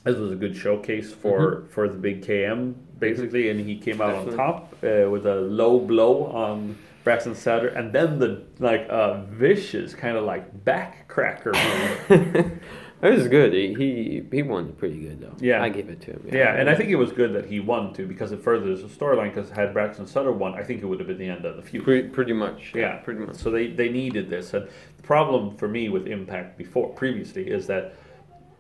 This 0.04 0.16
was 0.16 0.32
a 0.32 0.36
good 0.36 0.56
showcase 0.56 1.12
for 1.12 1.64
for 1.70 1.88
the 1.88 1.98
big 1.98 2.24
KM 2.24 2.74
basically, 2.98 3.50
and 3.50 3.60
he 3.60 3.76
came 3.76 4.00
out 4.00 4.12
Definitely. 4.14 4.32
on 4.32 4.36
top 4.38 4.72
uh, 4.82 5.10
with 5.10 5.26
a 5.26 5.36
low 5.36 5.78
blow 5.80 6.26
on. 6.26 6.76
Braxton 7.04 7.34
Sutter, 7.36 7.68
and 7.68 7.90
then 7.90 8.18
the 8.18 8.42
like 8.58 8.86
uh, 8.90 9.22
vicious 9.22 9.94
kind 9.94 10.18
of 10.18 10.24
like 10.24 10.62
back 10.64 11.08
cracker 11.08 11.52
move. 11.54 12.60
It 13.00 13.10
was 13.10 13.28
good. 13.28 13.52
He, 13.52 13.74
he 13.74 14.22
he 14.30 14.42
won 14.42 14.72
pretty 14.72 14.98
good 14.98 15.20
though. 15.20 15.34
Yeah. 15.38 15.62
I 15.62 15.68
give 15.68 15.88
it 15.88 16.00
to 16.02 16.12
him. 16.12 16.28
Yeah, 16.32 16.54
and 16.54 16.68
I 16.68 16.74
think 16.74 16.90
it 16.90 16.96
was 16.96 17.12
good 17.12 17.32
that 17.34 17.46
he 17.46 17.60
won 17.60 17.94
too 17.94 18.06
because 18.06 18.32
it 18.32 18.42
furthers 18.42 18.82
the 18.82 18.88
storyline. 18.88 19.32
Because 19.32 19.50
had 19.50 19.72
Braxton 19.72 20.06
Sutter 20.06 20.32
won, 20.32 20.54
I 20.54 20.64
think 20.64 20.82
it 20.82 20.86
would 20.86 20.98
have 20.98 21.06
been 21.06 21.18
the 21.18 21.28
end 21.28 21.44
of 21.44 21.56
the 21.56 21.62
feud. 21.62 21.84
pretty, 21.84 22.08
pretty 22.08 22.32
much. 22.32 22.72
yeah, 22.74 22.96
pretty 22.96 23.20
much. 23.20 23.36
So 23.36 23.50
they, 23.50 23.68
they 23.68 23.88
needed 23.88 24.28
this, 24.28 24.52
and 24.52 24.68
the 24.96 25.02
problem 25.02 25.56
for 25.56 25.68
me 25.68 25.88
with 25.88 26.08
Impact 26.08 26.58
before 26.58 26.88
previously 26.88 27.48
is 27.48 27.68
that 27.68 27.94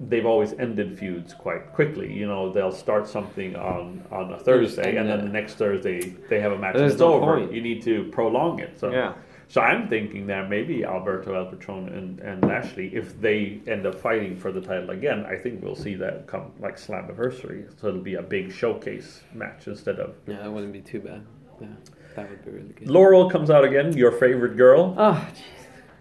they've 0.00 0.26
always 0.26 0.52
ended 0.54 0.96
feuds 0.96 1.34
quite 1.34 1.72
quickly. 1.72 2.12
You 2.12 2.26
know, 2.26 2.52
they'll 2.52 2.72
start 2.72 3.08
something 3.08 3.56
on 3.56 4.04
on 4.12 4.32
a 4.32 4.38
Thursday, 4.38 4.96
and 4.96 5.08
then 5.08 5.18
yeah. 5.18 5.24
the 5.24 5.32
next 5.32 5.54
Thursday 5.54 6.00
they 6.28 6.40
have 6.40 6.52
a 6.52 6.58
match 6.58 6.76
and 6.76 6.84
it's 6.84 7.00
no 7.00 7.14
over. 7.14 7.38
point. 7.38 7.52
You 7.52 7.60
need 7.60 7.82
to 7.82 8.04
prolong 8.12 8.60
it. 8.60 8.78
So 8.78 8.90
Yeah. 8.90 9.14
So 9.50 9.62
I'm 9.62 9.88
thinking 9.88 10.26
that 10.26 10.50
maybe 10.50 10.84
Alberto 10.84 11.34
El 11.34 11.46
Patron 11.46 11.88
and, 11.88 12.18
and 12.20 12.44
Lashley, 12.44 12.94
if 12.94 13.18
they 13.18 13.60
end 13.66 13.86
up 13.86 13.98
fighting 13.98 14.36
for 14.36 14.52
the 14.52 14.60
title 14.60 14.90
again, 14.90 15.24
I 15.24 15.36
think 15.36 15.62
we'll 15.62 15.74
see 15.74 15.94
that 15.94 16.26
come 16.26 16.52
like 16.60 16.76
Slammiversary. 16.76 17.66
So 17.80 17.88
it'll 17.88 18.00
be 18.02 18.14
a 18.14 18.22
big 18.22 18.52
showcase 18.52 19.22
match 19.32 19.66
instead 19.66 20.00
of 20.00 20.16
Yeah, 20.26 20.42
that 20.42 20.52
wouldn't 20.52 20.74
be 20.74 20.82
too 20.82 21.00
bad. 21.00 21.24
Yeah, 21.60 21.68
that 22.14 22.28
would 22.28 22.44
be 22.44 22.50
really 22.50 22.74
good. 22.74 22.90
Laurel 22.90 23.30
comes 23.30 23.48
out 23.48 23.64
again, 23.64 23.96
your 23.96 24.12
favorite 24.12 24.58
girl. 24.58 24.94
Oh, 24.98 25.26
jeez. 25.34 25.42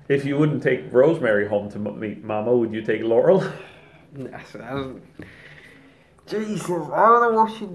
If 0.09 0.25
you 0.25 0.37
wouldn't 0.37 0.61
take 0.63 0.91
Rosemary 0.91 1.47
home 1.47 1.69
to 1.71 1.79
meet 1.79 2.23
Mama, 2.23 2.55
would 2.55 2.73
you 2.73 2.81
take 2.81 3.01
Laurel? 3.01 3.43
jeez. 6.27 6.47
Jesus, 6.47 6.69
I 6.69 7.05
don't 7.05 7.33
know 7.33 7.43
what 7.43 7.57
she. 7.57 7.65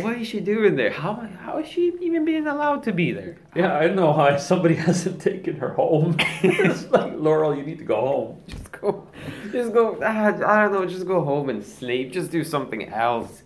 What 0.00 0.18
is 0.18 0.28
she 0.28 0.40
doing 0.40 0.76
there? 0.76 0.90
How 0.90 1.14
how 1.40 1.58
is 1.58 1.68
she 1.68 1.92
even 2.00 2.24
being 2.24 2.46
allowed 2.46 2.82
to 2.84 2.92
be 2.92 3.12
there? 3.12 3.38
Yeah, 3.54 3.76
I 3.76 3.86
don't 3.86 3.96
know 3.96 4.12
how 4.12 4.36
somebody 4.50 4.74
hasn't 4.74 5.20
taken 5.20 5.56
her 5.56 5.74
home. 5.74 6.16
it's 6.42 6.90
like 6.90 7.14
Laurel, 7.16 7.56
you 7.56 7.62
need 7.62 7.78
to 7.78 7.84
go 7.84 8.00
home. 8.00 8.42
Just 8.46 8.72
go, 8.72 9.08
just 9.50 9.72
go. 9.72 9.98
ah, 10.02 10.26
I 10.26 10.62
don't 10.62 10.72
know. 10.72 10.86
Just 10.86 11.06
go 11.06 11.24
home 11.24 11.48
and 11.48 11.64
sleep. 11.64 12.12
Just 12.12 12.30
do 12.30 12.44
something 12.44 12.88
else. 12.88 13.42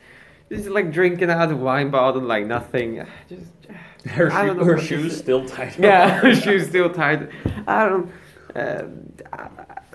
Just 0.51 0.69
like 0.69 0.93
drinking 0.93 1.31
out 1.31 1.51
of 1.51 1.59
wine 1.61 1.91
bottle 1.91 2.23
like 2.23 2.47
nothing. 2.47 3.07
Just. 3.29 3.53
Her, 4.07 4.33
I 4.33 4.47
don't 4.47 4.57
know 4.57 4.65
her 4.65 4.79
shoes 4.79 5.17
still 5.17 5.49
tied. 5.49 5.77
Yeah, 5.81 6.21
her 6.21 6.33
shoes 6.33 6.69
still 6.69 6.93
tied. 6.93 7.29
I 7.67 7.89
don't. 7.89 8.13
Uh, 8.55 8.85
I, 9.33 9.49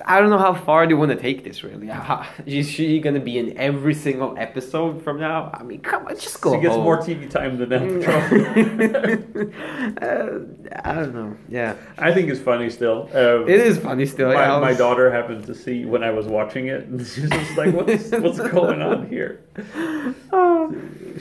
I 0.06 0.20
don't 0.20 0.30
know 0.30 0.38
how 0.38 0.54
far 0.54 0.88
they 0.88 0.94
want 0.94 1.12
to 1.12 1.18
take 1.18 1.44
this. 1.44 1.64
Really, 1.64 1.88
how, 1.88 2.26
is 2.46 2.70
she 2.70 3.00
gonna 3.00 3.20
be 3.20 3.38
in 3.38 3.58
every 3.58 3.94
single 3.94 4.36
episode 4.38 5.04
from 5.04 5.20
now? 5.20 5.52
I 5.54 5.64
mean, 5.64 5.82
come 5.82 6.08
on, 6.08 6.16
just 6.16 6.40
go 6.42 6.56
She 6.56 6.62
gets 6.62 6.76
home. 6.76 6.84
more 6.84 6.98
TV 6.98 7.30
time 7.30 7.58
than 7.58 7.72
El 7.74 8.02
Patron. 8.02 9.54
uh, 10.02 10.40
I 10.84 10.94
don't 10.94 11.14
know. 11.14 11.38
Yeah, 11.50 11.76
I 11.98 12.14
think 12.14 12.30
it's 12.30 12.40
funny 12.40 12.70
still. 12.70 13.10
Um, 13.14 13.48
it 13.50 13.60
is 13.60 13.78
funny 13.78 14.06
still. 14.06 14.30
my, 14.34 14.46
yeah, 14.46 14.60
my 14.60 14.74
daughter 14.74 15.12
happened 15.12 15.46
to 15.48 15.56
see 15.56 15.86
when 15.86 16.04
I 16.04 16.12
was 16.12 16.28
watching 16.28 16.68
it, 16.68 16.86
and 16.86 17.00
she's 17.06 17.30
just 17.30 17.58
like, 17.58 17.74
"What's 17.74 18.12
what's 18.12 18.40
going 18.40 18.82
on 18.82 19.08
here?" 19.10 19.44
Oh, 20.34 20.74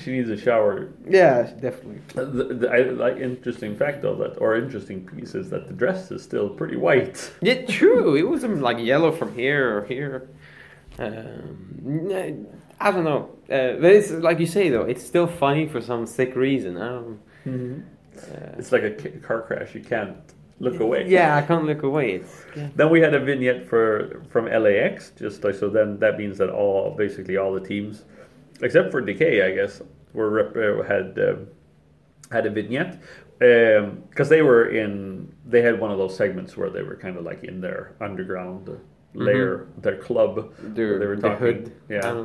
She 0.03 0.13
needs 0.13 0.31
a 0.31 0.37
shower. 0.37 0.89
yeah, 1.09 1.43
definitely. 1.61 2.01
The, 2.15 2.25
the, 2.55 2.69
I, 2.71 2.79
like 2.91 3.17
interesting 3.17 3.77
fact 3.77 4.03
though 4.03 4.15
that 4.17 4.39
or 4.39 4.57
interesting 4.57 5.07
piece 5.07 5.35
is 5.35 5.51
that 5.51 5.67
the 5.67 5.75
dress 5.75 6.11
is 6.11 6.23
still 6.23 6.49
pretty 6.49 6.77
white. 6.77 7.33
Yeah, 7.43 7.67
true. 7.67 8.15
It 8.15 8.29
wasn't 8.29 8.61
like 8.61 8.70
yellow 8.79 9.11
from 9.13 9.35
here 9.35 9.79
or 9.79 9.85
here. 9.85 10.29
Um, 10.99 12.07
I 12.81 12.91
don't 12.91 13.05
know. 13.05 13.31
Uh, 13.51 13.81
but 13.81 13.93
it's 13.93 14.11
like 14.11 14.39
you 14.39 14.47
say 14.47 14.69
though. 14.71 14.83
It's 14.83 15.05
still 15.05 15.27
funny 15.27 15.67
for 15.67 15.81
some 15.81 16.07
sick 16.07 16.37
reason. 16.37 16.75
Don't. 16.75 17.21
Uh, 17.47 18.59
It's 18.59 18.73
like 18.73 18.83
a 18.83 18.91
car 19.21 19.43
crash. 19.43 19.75
You 19.75 19.81
can't 19.83 20.17
look 20.61 20.79
away. 20.81 21.07
Yeah, 21.09 21.37
I 21.37 21.43
can't 21.43 21.65
look 21.65 21.83
away. 21.83 22.13
It's 22.17 22.45
yeah. 22.57 22.69
Then 22.77 22.91
we 22.91 23.01
had 23.01 23.15
a 23.15 23.21
vignette 23.21 23.67
for 23.69 24.23
from 24.29 24.45
LAX. 24.47 25.13
Just 25.19 25.43
like 25.45 25.55
so, 25.55 25.69
then 25.71 25.99
that 26.01 26.19
means 26.19 26.39
that 26.39 26.51
all 26.51 26.95
basically 26.97 27.37
all 27.37 27.53
the 27.53 27.67
teams, 27.67 28.05
except 28.63 28.91
for 28.91 29.01
Decay, 29.01 29.43
I 29.43 29.55
guess, 29.55 29.81
were 30.13 30.31
rep- 30.31 30.57
uh, 30.57 30.83
had 30.83 31.19
um 31.19 31.47
had 32.31 32.47
a 32.47 32.51
vignette 32.51 33.01
because 33.41 34.29
they 34.29 34.43
were 34.43 34.69
in. 34.69 35.35
They 35.47 35.63
had 35.63 35.81
one 35.81 35.91
of 35.91 35.99
those 35.99 36.15
segments 36.17 36.57
where 36.57 36.71
they 36.71 36.83
were 36.83 36.97
kind 36.97 37.17
of 37.17 37.25
like 37.25 37.43
in 37.43 37.61
their 37.61 37.97
underground 38.01 38.69
lair, 39.15 39.67
their 39.79 39.97
club. 39.97 40.53
Their, 40.59 40.99
they 40.99 41.07
were 41.07 41.17
talking. 41.17 41.39
hood. 41.39 41.73
Yeah, 41.89 42.25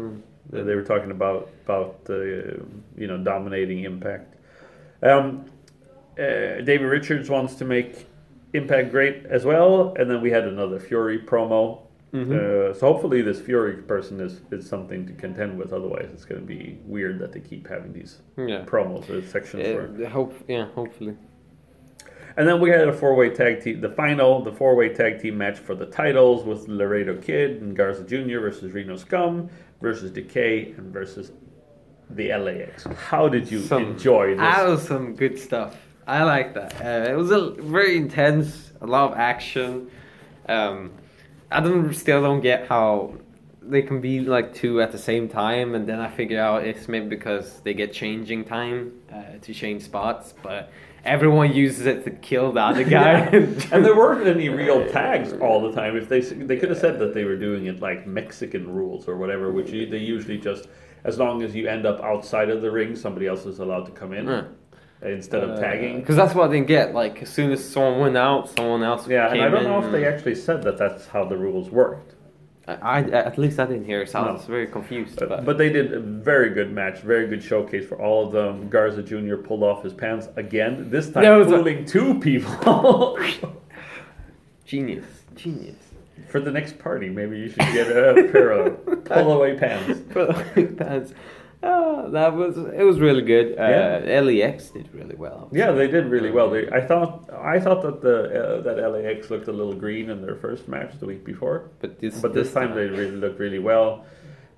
they 0.50 0.62
they 0.62 0.76
were 0.76 0.84
talking 0.84 1.12
about 1.12 1.50
about 1.64 2.02
uh, 2.10 2.16
you 2.16 3.08
know 3.08 3.18
dominating 3.18 3.86
Impact. 3.86 4.36
Um, 5.02 5.46
uh, 6.20 6.62
David 6.62 6.86
Richards 6.86 7.30
wants 7.30 7.56
to 7.56 7.66
make 7.66 8.08
Impact 8.54 8.92
great 8.92 9.26
as 9.26 9.46
well, 9.46 9.94
and 9.98 10.12
then 10.12 10.22
we 10.22 10.32
had 10.32 10.44
another 10.46 10.80
Fury 10.80 11.20
promo. 11.20 11.85
Mhm. 12.14 12.32
Uh, 12.32 12.74
so 12.74 12.88
hopefully 12.94 13.22
this 13.22 13.42
Fury 13.42 13.76
person 13.82 14.22
is, 14.22 14.40
is 14.52 14.68
something 14.68 15.06
to 15.08 15.14
contend 15.14 15.58
with. 15.58 15.74
Otherwise, 15.74 16.08
it's 16.14 16.24
going 16.26 16.40
to 16.40 16.48
be 16.48 16.80
weird 16.86 17.20
that 17.20 17.34
they 17.34 17.42
keep 17.42 17.68
having 17.68 17.92
these 17.94 18.22
Yeah. 18.38 18.64
promos 18.66 19.10
or 19.10 19.22
sections 19.22 19.68
for. 19.68 20.06
Uh, 20.06 20.10
hope. 20.10 20.34
Yeah. 20.48 20.68
Hopefully. 20.76 21.16
And 22.38 22.48
then 22.48 22.60
we 22.60 22.70
had 22.70 22.88
a 22.88 22.94
four-way 22.94 23.30
tag 23.30 23.62
team, 23.62 23.80
the 23.82 23.90
final, 23.90 24.42
the 24.44 24.52
four-way 24.52 24.90
tag 24.94 25.22
team 25.22 25.38
match 25.38 25.58
for 25.58 25.74
the 25.74 25.86
titles 25.86 26.44
with 26.46 26.68
Laredo 26.68 27.16
Kid 27.18 27.62
and 27.62 27.76
Garza 27.76 28.04
Jr. 28.04 28.40
versus 28.40 28.72
Reno 28.74 28.98
Scum 28.98 29.50
versus 29.82 30.12
Decay 30.12 30.74
and 30.78 30.92
versus 30.94 31.32
the 32.10 32.30
LAX. 32.36 32.84
How 33.10 33.28
did 33.30 33.50
you 33.50 33.60
Some- 33.60 33.84
enjoy 33.84 34.32
this? 34.32 34.40
That 34.40 34.68
was 34.68 34.82
some 34.84 35.16
good 35.16 35.40
stuff. 35.40 35.82
I 36.08 36.24
like 36.24 36.54
that. 36.54 36.76
Uh, 36.82 37.12
it 37.12 37.16
was 37.16 37.32
a 37.32 37.52
very 37.52 37.98
intense, 37.98 38.74
a 38.82 38.86
lot 38.86 39.12
of 39.12 39.18
action. 39.18 39.88
Um, 40.48 40.92
I 41.56 41.62
don't 41.62 41.94
still 41.94 42.22
don't 42.22 42.42
get 42.42 42.68
how 42.68 43.14
they 43.62 43.82
can 43.82 44.02
be 44.02 44.20
like 44.20 44.54
two 44.54 44.82
at 44.82 44.92
the 44.92 44.98
same 44.98 45.28
time, 45.30 45.74
and 45.74 45.88
then 45.88 46.00
I 46.00 46.10
figure 46.10 46.40
out 46.40 46.66
it's 46.66 46.88
maybe 46.88 47.08
because 47.08 47.62
they 47.62 47.74
get 47.74 47.94
changing 47.94 48.46
time 48.46 48.92
uh, 49.12 49.38
to 49.42 49.54
change 49.54 49.84
spots, 49.84 50.34
but 50.44 50.70
everyone 51.04 51.54
uses 51.54 51.86
it 51.86 52.04
to 52.04 52.12
kill 52.12 52.52
the 52.52 52.62
other 52.62 52.84
guy. 53.00 53.20
and 53.72 53.86
there 53.86 53.96
weren't 53.96 54.28
any 54.28 54.50
real 54.50 54.88
tags 54.90 55.34
all 55.34 55.62
the 55.62 55.72
time. 55.72 55.96
If 55.96 56.10
they 56.10 56.22
they 56.22 56.58
could 56.58 56.70
have 56.70 56.80
said 56.80 57.00
that 57.00 57.14
they 57.14 57.24
were 57.24 57.38
doing 57.38 57.68
it 57.68 57.80
like 57.80 58.06
Mexican 58.06 58.70
rules 58.70 59.08
or 59.08 59.16
whatever, 59.18 59.52
which 59.52 59.72
they 59.72 59.98
usually 59.98 60.38
just 60.38 60.68
as 61.06 61.20
long 61.20 61.44
as 61.44 61.56
you 61.56 61.68
end 61.68 61.86
up 61.86 62.02
outside 62.02 62.50
of 62.50 62.62
the 62.62 62.72
ring, 62.72 62.96
somebody 62.96 63.28
else 63.28 63.46
is 63.46 63.60
allowed 63.60 63.86
to 63.86 63.92
come 63.92 64.12
in 64.12 64.28
Yeah. 64.28 64.44
Instead 65.02 65.44
of 65.44 65.60
tagging. 65.60 65.98
Uh, 65.98 66.00
because 66.00 66.16
that's 66.16 66.34
what 66.34 66.50
I 66.50 66.54
didn't 66.54 66.68
get. 66.68 66.94
Like 66.94 67.22
as 67.22 67.30
soon 67.30 67.52
as 67.52 67.68
someone 67.68 68.00
went 68.00 68.18
out, 68.18 68.50
someone 68.56 68.84
else 68.84 69.08
Yeah, 69.08 69.32
and 69.32 69.42
I 69.42 69.50
don't 69.50 69.64
know 69.64 69.84
if 69.86 69.92
they 69.92 70.06
actually 70.06 70.36
said 70.36 70.64
that 70.64 70.78
that's 70.78 71.08
how 71.08 71.26
the 71.26 71.38
rules 71.38 71.70
worked. 71.70 72.14
I, 72.68 72.74
I 72.74 73.00
at 73.02 73.38
least 73.38 73.60
I 73.60 73.66
didn't 73.68 73.86
hear 73.86 74.02
it, 74.02 74.10
so 74.10 74.20
I 74.20 74.32
was 74.32 74.46
very 74.46 74.66
confused. 74.66 75.20
But, 75.20 75.46
But, 75.46 75.60
they 75.60 75.70
did 75.70 75.94
a 75.94 76.00
very 76.00 76.50
good 76.50 76.72
match, 76.74 77.02
very 77.02 77.28
good 77.28 77.44
showcase 77.44 77.88
for 77.88 78.02
all 78.02 78.26
of 78.26 78.32
them. 78.34 78.70
Garza 78.70 79.04
Jr. 79.04 79.36
pulled 79.36 79.62
off 79.62 79.84
his 79.84 79.94
pants 79.94 80.30
again, 80.36 80.90
this 80.90 81.12
time 81.12 81.22
That 81.24 81.36
was 81.36 81.48
a- 81.48 81.58
fooling 81.58 81.86
two 81.86 82.20
people. 82.20 83.20
genius, 84.66 85.06
genius. 85.36 85.76
for 86.28 86.40
the 86.40 86.50
next 86.50 86.80
party, 86.80 87.08
maybe 87.10 87.38
you 87.38 87.50
should 87.50 87.58
get 87.58 87.88
a 87.88 88.30
pair 88.32 88.50
of 88.52 88.84
pull 89.06 89.34
away 89.34 89.58
pants. 89.60 90.00
But 90.12 90.34
pants. 90.78 91.14
Oh, 91.68 92.12
that 92.12 92.34
was 92.36 92.58
it 92.58 92.84
was 92.84 93.00
really 93.00 93.24
good. 93.24 93.58
Uh, 93.58 94.00
LAX 94.22 94.70
did 94.70 94.88
really 94.94 95.16
well. 95.16 95.50
Yeah, 95.52 95.72
they 95.72 95.88
did 95.88 96.06
really 96.06 96.30
well. 96.32 96.50
They, 96.52 96.70
I 96.70 96.82
thought, 96.86 97.28
I 97.34 97.60
thought 97.60 97.82
that 97.82 98.02
the 98.02 98.18
uh, 98.60 98.62
that 98.62 98.78
LAX 98.92 99.32
looked 99.32 99.48
a 99.48 99.52
little 99.52 99.74
green 99.74 100.10
in 100.12 100.22
their 100.22 100.36
first 100.36 100.68
match 100.68 100.92
the 101.00 101.08
week 101.08 101.24
before, 101.26 101.70
But 101.80 102.00
this, 102.00 102.22
but 102.22 102.34
this 102.34 102.54
time 102.54 102.76
they 102.76 102.86
really 102.86 103.12
looked 103.24 103.40
really 103.40 103.60
well. 103.60 104.06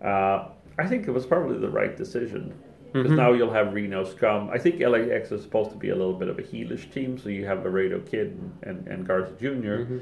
Uh, 0.03 0.49
I 0.77 0.85
think 0.87 1.07
it 1.07 1.11
was 1.11 1.25
probably 1.25 1.57
the 1.59 1.69
right 1.69 1.95
decision 1.95 2.53
because 2.93 3.11
Mhm. 3.11 3.15
now 3.17 3.31
you'll 3.33 3.53
have 3.53 3.73
Reno 3.73 4.03
Scum. 4.03 4.49
I 4.49 4.57
think 4.57 4.79
LAX 4.81 5.31
is 5.31 5.41
supposed 5.41 5.71
to 5.71 5.77
be 5.77 5.89
a 5.89 5.95
little 5.95 6.13
bit 6.13 6.27
of 6.27 6.37
a 6.39 6.43
heelish 6.43 6.91
team, 6.91 7.17
so 7.17 7.29
you 7.29 7.45
have 7.45 7.63
Laredo 7.63 7.99
Kid 8.01 8.37
and, 8.63 8.87
and 8.87 9.07
Garza 9.07 9.33
junior 9.39 9.85
Mhm. 9.85 10.01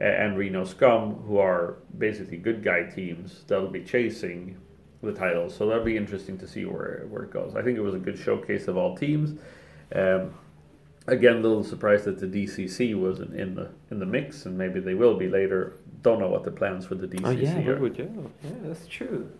a- 0.00 0.04
and 0.22 0.38
Reno 0.38 0.64
Scum, 0.64 1.14
who 1.26 1.38
are 1.38 1.76
basically 1.98 2.36
good 2.38 2.62
guy 2.62 2.84
teams 2.84 3.44
that'll 3.48 3.68
be 3.80 3.82
chasing 3.82 4.56
the 5.02 5.12
titles. 5.12 5.54
So 5.54 5.66
that'll 5.66 5.84
be 5.84 5.96
interesting 5.96 6.38
to 6.38 6.46
see 6.48 6.64
where, 6.64 7.06
where 7.08 7.22
it 7.24 7.30
goes. 7.30 7.54
I 7.56 7.62
think 7.62 7.78
it 7.78 7.82
was 7.82 7.94
a 7.94 7.98
good 7.98 8.18
showcase 8.18 8.68
of 8.68 8.76
all 8.76 8.96
teams. 8.96 9.38
Um, 9.94 10.34
Again, 11.06 11.36
a 11.36 11.40
little 11.40 11.64
surprised 11.64 12.04
that 12.04 12.18
the 12.20 12.26
DCC 12.26 12.94
wasn't 12.94 13.32
in 13.34 13.54
the 13.54 13.70
in 13.90 13.98
the 13.98 14.04
mix, 14.04 14.44
and 14.44 14.58
maybe 14.58 14.78
they 14.78 14.92
will 14.92 15.16
be 15.16 15.26
later. 15.26 15.72
Don't 16.02 16.20
know 16.20 16.28
what 16.28 16.44
the 16.44 16.50
plans 16.50 16.84
for 16.84 16.96
the 16.96 17.08
DCC 17.08 17.24
Oh 17.26 17.30
yeah, 17.30 17.66
are. 17.66 17.78
would 17.78 17.96
you? 17.96 18.30
Yeah, 18.44 18.50
that's 18.64 18.86
true. 18.86 19.30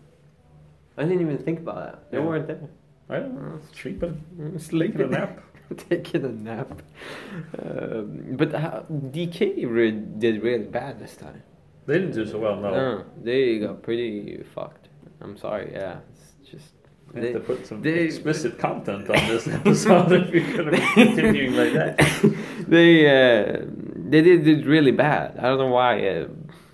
I 0.97 1.03
didn't 1.03 1.21
even 1.21 1.37
think 1.37 1.59
about 1.61 1.77
that. 1.85 2.11
They 2.11 2.17
Yeah. 2.17 2.25
weren't 2.25 2.47
there. 2.47 2.71
I 3.11 3.19
don't 3.19 3.35
know. 3.35 3.61
It's 3.69 3.79
sleeping, 3.79 4.25
taking 4.39 4.59
Sleeping 4.59 5.01
a 5.03 5.07
nap. 5.09 5.43
taking 5.91 6.25
a 6.25 6.29
nap. 6.33 6.81
Um, 7.63 8.37
but 8.37 8.55
how, 8.55 8.87
DK 8.91 9.67
re- 9.71 9.91
did 9.91 10.43
really 10.43 10.65
bad 10.65 10.99
this 10.99 11.17
time. 11.17 11.43
They 11.85 11.99
didn't 11.99 12.13
do 12.15 12.25
so 12.27 12.39
well. 12.39 12.57
No, 12.57 12.71
No, 12.71 13.05
they 13.23 13.59
got 13.59 13.83
pretty 13.83 14.43
fucked. 14.55 14.89
I'm 15.21 15.37
sorry. 15.37 15.71
Yeah, 15.73 15.99
it's 16.13 16.51
just 16.51 16.73
we 17.13 17.21
have 17.21 17.23
they- 17.25 17.33
to 17.33 17.41
put 17.41 17.67
some 17.67 17.83
they- 17.83 18.05
explicit 18.05 18.59
content 18.67 19.09
on 19.11 19.17
this 19.29 19.49
episode 19.49 20.13
if 20.13 20.35
you're 20.35 20.57
going 20.57 20.67
to 20.67 20.71
be 20.73 20.87
continuing 20.95 21.55
like 21.55 21.73
that. 21.73 22.35
they 22.69 23.07
uh, 23.07 23.65
they 24.11 24.23
did, 24.23 24.45
did 24.45 24.67
really 24.67 24.93
bad. 24.93 25.37
I 25.39 25.43
don't 25.43 25.59
know 25.59 25.69
why. 25.69 26.07
Uh, 26.07 26.29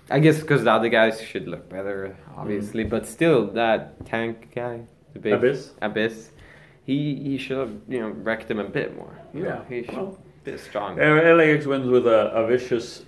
I 0.09 0.19
guess 0.19 0.39
because 0.39 0.63
the 0.63 0.71
other 0.71 0.89
guys 0.89 1.19
should 1.21 1.47
look 1.47 1.67
better, 1.69 2.15
obviously. 2.37 2.83
But 2.83 3.07
still, 3.07 3.47
that 3.53 4.05
tank 4.05 4.51
guy, 4.53 4.81
the 5.13 5.19
big 5.19 5.33
Abyss? 5.33 5.71
Abyss, 5.81 6.29
he 6.85 7.15
he 7.15 7.37
should 7.39 7.57
have 7.57 7.71
you 7.89 7.99
know 8.01 8.09
wrecked 8.09 8.49
him 8.51 8.59
a 8.59 8.69
bit 8.69 8.95
more. 8.95 9.17
You 9.33 9.43
know, 9.43 9.49
Yeah, 9.49 9.61
he 9.67 9.83
should 9.83 9.95
well. 9.95 10.17
a 10.41 10.45
bit 10.45 10.59
stronger. 10.59 11.35
LAX 11.35 11.65
wins 11.65 11.87
with 11.87 12.05
a, 12.05 12.29
a 12.33 12.45
vicious 12.45 13.03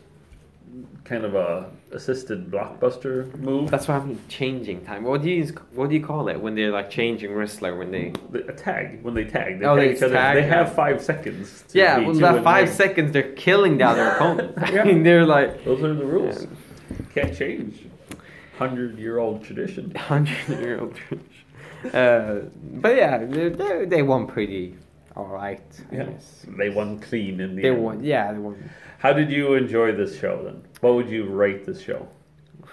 kind 1.03 1.23
of 1.23 1.35
a 1.35 1.69
assisted 1.91 2.51
blockbuster 2.51 3.33
move. 3.39 3.69
That's 3.71 3.87
why 3.87 3.95
I'm 3.95 4.19
changing 4.27 4.83
time. 4.85 5.03
What 5.03 5.21
do 5.21 5.29
you 5.29 5.45
what 5.73 5.89
do 5.89 5.95
you 5.95 6.03
call 6.03 6.27
it 6.27 6.39
when 6.39 6.55
they're 6.55 6.71
like 6.71 6.89
changing 6.89 7.33
wrestler 7.33 7.77
when 7.77 7.91
they? 7.91 8.13
A 8.33 8.53
tag 8.53 9.03
when 9.03 9.13
they 9.13 9.23
tag, 9.25 9.59
they 9.59 9.65
Oh, 9.65 9.75
tag 9.75 9.89
they 9.89 9.95
each 9.95 10.03
other. 10.03 10.13
tag, 10.15 10.35
they 10.35 10.41
yeah. 10.47 10.55
have 10.55 10.73
five 10.75 11.01
seconds. 11.01 11.63
To 11.69 11.77
Yeah, 11.77 11.99
well, 11.99 12.13
that 12.15 12.43
five 12.43 12.67
one. 12.67 12.75
seconds 12.75 13.11
they're 13.13 13.31
killing 13.33 13.77
the 13.77 13.85
other 13.85 14.07
opponent. 14.09 14.57
Yeah. 14.73 14.81
I 14.81 14.85
mean, 14.85 15.03
they're 15.03 15.25
like 15.25 15.63
Those 15.63 15.83
are 15.83 15.93
the 15.93 16.05
rules. 16.05 16.43
Yeah. 16.43 16.97
Can't 17.13 17.35
change. 17.37 17.85
Hundred 18.57 18.97
year 18.97 19.19
old 19.19 19.43
tradition. 19.43 19.93
hundred 19.95 20.49
year 20.49 20.79
old. 20.81 20.95
uh, 21.93 22.39
but 22.81 22.95
yeah, 22.95 23.17
they, 23.25 23.49
they, 23.49 23.85
they 23.85 24.01
won 24.01 24.27
pretty 24.27 24.75
all 25.15 25.25
right. 25.27 25.61
I 25.91 25.95
Yeah. 25.95 26.03
guess. 26.05 26.45
They 26.57 26.69
won 26.69 26.99
clean 26.99 27.39
in 27.39 27.55
the 27.55 27.61
They 27.63 27.69
end. 27.69 27.83
won. 27.83 28.03
Yeah, 28.03 28.31
they 28.33 28.37
won 28.39 28.69
How 28.99 29.13
did 29.13 29.31
you 29.31 29.53
enjoy 29.55 29.91
this 29.93 30.19
show 30.19 30.43
then? 30.43 30.61
What 30.81 30.95
would 30.95 31.09
you 31.09 31.25
rate 31.25 31.65
this 31.65 31.81
show? 31.81 32.07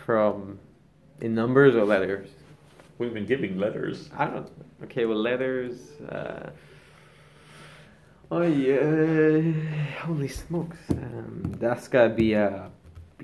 from 0.04 0.58
in 1.20 1.34
numbers 1.34 1.74
or 1.74 1.84
letters. 1.84 2.28
We've 2.98 3.14
been 3.14 3.26
giving 3.26 3.58
letters. 3.58 4.10
I 4.16 4.26
don't. 4.26 4.50
Okay, 4.84 5.04
well, 5.06 5.18
letters. 5.18 5.92
Uh, 6.08 6.50
oh 8.30 8.42
yeah, 8.42 9.40
holy 10.00 10.28
smokes! 10.28 10.78
Um, 10.90 11.56
that's 11.58 11.88
gotta 11.88 12.10
be 12.10 12.34
a 12.34 12.70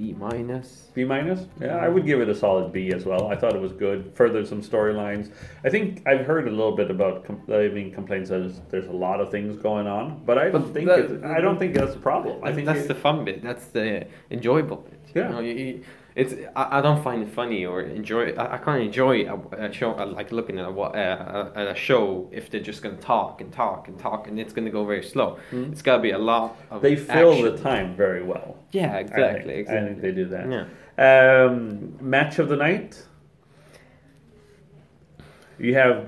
B 0.00 0.14
minus. 0.18 0.88
B 0.94 1.04
minus? 1.04 1.46
Yeah, 1.60 1.76
I 1.76 1.88
would 1.88 2.06
give 2.06 2.22
it 2.22 2.28
a 2.30 2.34
solid 2.34 2.72
B 2.72 2.90
as 2.94 3.04
well. 3.04 3.28
I 3.28 3.36
thought 3.36 3.54
it 3.54 3.60
was 3.60 3.72
good. 3.72 4.10
Furthered 4.14 4.48
some 4.48 4.62
storylines. 4.62 5.30
I 5.62 5.68
think 5.68 6.02
I've 6.08 6.24
heard 6.24 6.48
a 6.48 6.50
little 6.50 6.74
bit 6.74 6.90
about. 6.90 7.24
Com- 7.24 7.42
I 7.52 7.68
mean, 7.68 7.92
complaints 7.92 8.30
that 8.30 8.58
there's, 8.70 8.86
a 8.86 8.92
lot 8.92 9.20
of 9.20 9.30
things 9.30 9.58
going 9.58 9.86
on, 9.86 10.22
but 10.24 10.38
I 10.38 10.48
don't 10.48 10.72
think 10.72 10.86
that- 10.86 11.22
I 11.22 11.40
don't 11.42 11.58
think 11.58 11.74
that's 11.74 11.92
the 11.92 12.00
problem. 12.00 12.42
I 12.42 12.50
think 12.50 12.66
that's 12.66 12.86
it- 12.86 12.88
the 12.88 12.94
fun 12.94 13.26
bit. 13.26 13.42
That's 13.42 13.66
the 13.66 14.06
enjoyable 14.30 14.78
bit. 14.78 15.00
Yeah. 15.14 15.28
You 15.28 15.34
know, 15.34 15.40
you, 15.40 15.52
you- 15.64 15.80
it's 16.16 16.34
I, 16.56 16.78
I 16.78 16.80
don't 16.80 17.02
find 17.02 17.22
it 17.22 17.28
funny 17.28 17.64
or 17.64 17.82
enjoy. 17.82 18.32
I, 18.32 18.54
I 18.54 18.58
can't 18.58 18.82
enjoy 18.82 19.26
a, 19.28 19.66
a 19.68 19.72
show 19.72 19.92
uh, 19.98 20.06
like 20.06 20.32
looking 20.32 20.58
at 20.58 20.66
a, 20.66 20.70
wa- 20.70 20.88
uh, 20.88 21.50
a, 21.54 21.66
a 21.68 21.74
show 21.74 22.28
if 22.32 22.50
they're 22.50 22.60
just 22.60 22.82
gonna 22.82 22.96
talk 22.96 23.40
and 23.40 23.52
talk 23.52 23.88
and 23.88 23.98
talk 23.98 24.26
and 24.28 24.38
it's 24.40 24.52
gonna 24.52 24.70
go 24.70 24.84
very 24.84 25.02
slow. 25.04 25.38
Mhm. 25.52 25.72
It's 25.72 25.82
gotta 25.82 26.02
be 26.02 26.10
a 26.10 26.18
lot 26.18 26.56
of. 26.70 26.82
they 26.82 26.96
fill 26.96 27.32
action. 27.32 27.44
the 27.56 27.62
time 27.62 27.94
very 27.94 28.22
well. 28.24 28.56
Yeah, 28.72 28.94
I 28.94 28.98
exactly. 29.00 29.54
think, 29.54 29.58
exactly. 29.60 29.76
I 29.76 29.88
think 29.88 30.00
they 30.02 30.12
do 30.12 30.26
that. 30.28 30.50
Yeah. 30.98 31.44
Um, 31.46 31.96
match 32.00 32.38
of 32.38 32.48
the 32.48 32.56
night. 32.56 33.02
You 35.58 35.74
have 35.74 36.06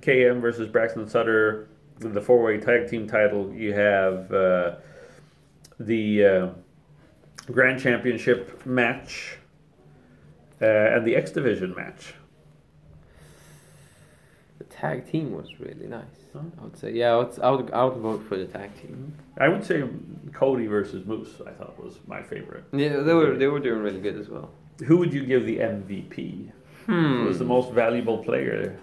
KM 0.00 0.40
versus 0.40 0.68
Braxton 0.68 1.08
Sutter, 1.08 1.68
the 1.98 2.20
four-way 2.20 2.58
tag 2.58 2.88
team 2.88 3.06
title. 3.08 3.52
You 3.52 3.72
have 3.74 4.32
uh, 4.32 4.74
the 5.80 6.24
uh, 6.24 6.48
Grand 7.50 7.80
Championship 7.80 8.64
match 8.64 9.38
uh, 10.62 10.96
and 10.96 11.06
the 11.06 11.16
X 11.16 11.30
Division 11.32 11.74
match. 11.74 12.14
The 14.58 14.64
tag 14.64 15.10
team 15.10 15.32
was 15.32 15.58
really 15.58 15.86
nice. 15.88 16.04
Huh? 16.32 16.40
I 16.60 16.64
would 16.64 16.76
say, 16.76 16.92
yeah, 16.92 17.12
I 17.12 17.16
would, 17.18 17.40
I 17.40 17.50
would, 17.50 17.70
I 17.72 17.84
would 17.84 17.96
vote 17.98 18.22
for 18.28 18.36
the 18.36 18.46
tag 18.46 18.70
team. 18.80 19.14
I 19.38 19.48
would 19.48 19.64
say 19.64 19.82
Cody 20.32 20.66
versus 20.66 21.04
Moose. 21.04 21.40
I 21.46 21.50
thought 21.50 21.82
was 21.82 21.96
my 22.06 22.22
favorite. 22.22 22.64
Yeah, 22.72 23.00
they 23.00 23.12
were 23.14 23.36
they 23.36 23.48
were 23.48 23.60
doing 23.60 23.82
really 23.82 24.00
good 24.00 24.16
as 24.18 24.28
well. 24.28 24.50
Who 24.86 24.96
would 24.98 25.12
you 25.12 25.24
give 25.26 25.44
the 25.46 25.58
MVP? 25.58 26.50
Who 26.86 26.92
Hmm. 26.92 27.26
was 27.26 27.38
the 27.38 27.44
most 27.44 27.72
valuable 27.72 28.18
player 28.18 28.76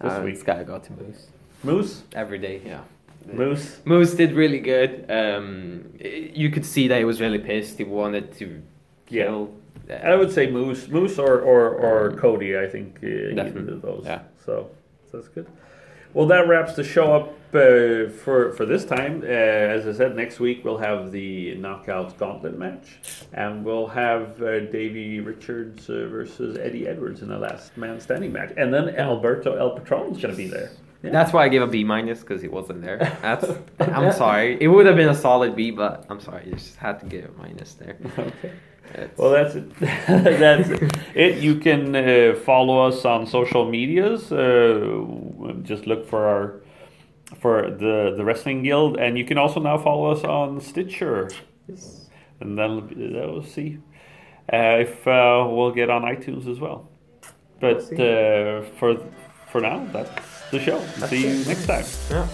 this 0.00 0.12
Uh, 0.12 0.22
week? 0.24 0.34
this 0.34 0.42
guy 0.42 0.62
got 0.64 0.84
to 0.84 0.92
Moose 0.94 1.26
Moose. 1.62 2.02
every 2.14 2.38
day. 2.38 2.60
Yeah. 2.64 2.80
Moose. 3.32 3.80
Moose 3.84 4.14
did 4.14 4.32
really 4.32 4.58
good. 4.60 5.06
Um, 5.10 5.92
you 6.00 6.50
could 6.50 6.64
see 6.66 6.88
that 6.88 6.98
he 6.98 7.04
was 7.04 7.20
really 7.20 7.38
pissed. 7.38 7.78
He 7.78 7.84
wanted 7.84 8.32
to 8.34 8.62
Yeah. 9.08 9.24
kill. 9.24 9.50
I 10.02 10.14
would 10.14 10.32
say 10.32 10.50
Moose, 10.50 10.88
Moose 10.88 11.18
or 11.18 11.40
or, 11.40 11.74
or 11.74 12.12
Cody. 12.16 12.58
I 12.58 12.66
think 12.66 13.00
uh, 13.02 13.06
either 13.06 13.72
of 13.72 13.82
those. 13.82 14.02
yeah. 14.04 14.22
So, 14.44 14.70
so 15.10 15.18
that's 15.18 15.28
good. 15.28 15.46
Well, 16.14 16.26
that 16.28 16.46
wraps 16.46 16.74
the 16.74 16.84
show 16.84 17.12
up 17.12 17.28
uh, 17.54 18.08
for 18.22 18.52
for 18.56 18.64
this 18.64 18.84
time. 18.84 19.22
Uh, 19.22 19.26
as 19.26 19.86
I 19.86 19.92
said, 19.92 20.14
next 20.14 20.38
week 20.38 20.64
we'll 20.64 20.78
have 20.78 21.10
the 21.10 21.56
Knockouts 21.56 22.16
Gauntlet 22.16 22.56
match, 22.56 22.98
and 23.32 23.64
we'll 23.64 23.88
have 23.88 24.40
uh, 24.40 24.60
Davey 24.60 25.18
Richards 25.20 25.90
uh, 25.90 26.06
versus 26.08 26.56
Eddie 26.56 26.86
Edwards 26.86 27.22
in 27.22 27.28
the 27.28 27.38
Last 27.38 27.76
Man 27.76 28.00
Standing 28.00 28.32
match, 28.32 28.52
and 28.56 28.72
then 28.72 28.90
Alberto 28.96 29.56
El 29.56 29.72
Patron's 29.72 30.22
going 30.22 30.32
to 30.32 30.36
be 30.36 30.46
there. 30.46 30.70
Yeah. 31.02 31.10
That's 31.10 31.32
why 31.34 31.44
I 31.44 31.48
gave 31.48 31.60
a 31.60 31.66
B 31.66 31.84
minus 31.84 32.20
because 32.20 32.40
he 32.40 32.48
wasn't 32.48 32.80
there. 32.80 32.98
That's. 33.20 33.44
I'm 33.80 34.12
sorry. 34.12 34.56
It 34.58 34.68
would 34.68 34.86
have 34.86 34.96
been 34.96 35.10
a 35.10 35.14
solid 35.14 35.54
B, 35.54 35.70
but 35.70 36.06
I'm 36.08 36.20
sorry. 36.20 36.46
You 36.46 36.52
just 36.52 36.76
had 36.76 37.00
to 37.00 37.06
give 37.06 37.24
a 37.24 37.32
minus 37.32 37.74
there. 37.74 37.98
okay. 38.18 38.52
It's- 38.92 39.18
Well, 39.18 39.30
that's 39.30 39.54
it. 39.54 39.70
that's 40.40 40.68
it. 41.14 41.38
You 41.42 41.56
can 41.56 41.94
uh, 41.96 42.34
follow 42.44 42.86
us 42.88 43.04
on 43.04 43.26
social 43.26 43.64
medias. 43.68 44.30
Uh, 44.32 45.04
just 45.62 45.86
look 45.86 46.06
for 46.08 46.26
our 46.26 46.60
for 47.40 47.70
the 47.70 48.14
the 48.16 48.24
Wrestling 48.24 48.62
Guild, 48.62 48.96
and 48.98 49.16
you 49.18 49.24
can 49.24 49.38
also 49.38 49.60
now 49.60 49.78
follow 49.78 50.10
us 50.12 50.22
on 50.24 50.60
Stitcher, 50.60 51.30
Yes. 51.68 52.08
and 52.40 52.56
then 52.58 52.88
we'll 52.96 53.42
see 53.42 53.78
uh, 54.52 54.78
if 54.86 55.06
uh, 55.06 55.44
we'll 55.50 55.72
get 55.72 55.90
on 55.90 56.02
iTunes 56.02 56.46
as 56.46 56.60
well. 56.60 56.88
But 57.60 57.82
uh, 57.98 58.62
for 58.78 58.96
for 59.50 59.60
now, 59.60 59.86
that's 59.92 60.10
the 60.50 60.60
show. 60.60 60.78
That's 60.98 61.10
see 61.10 61.22
you 61.26 61.44
next 61.46 61.66
time. 61.66 61.84
yeah. 62.10 62.28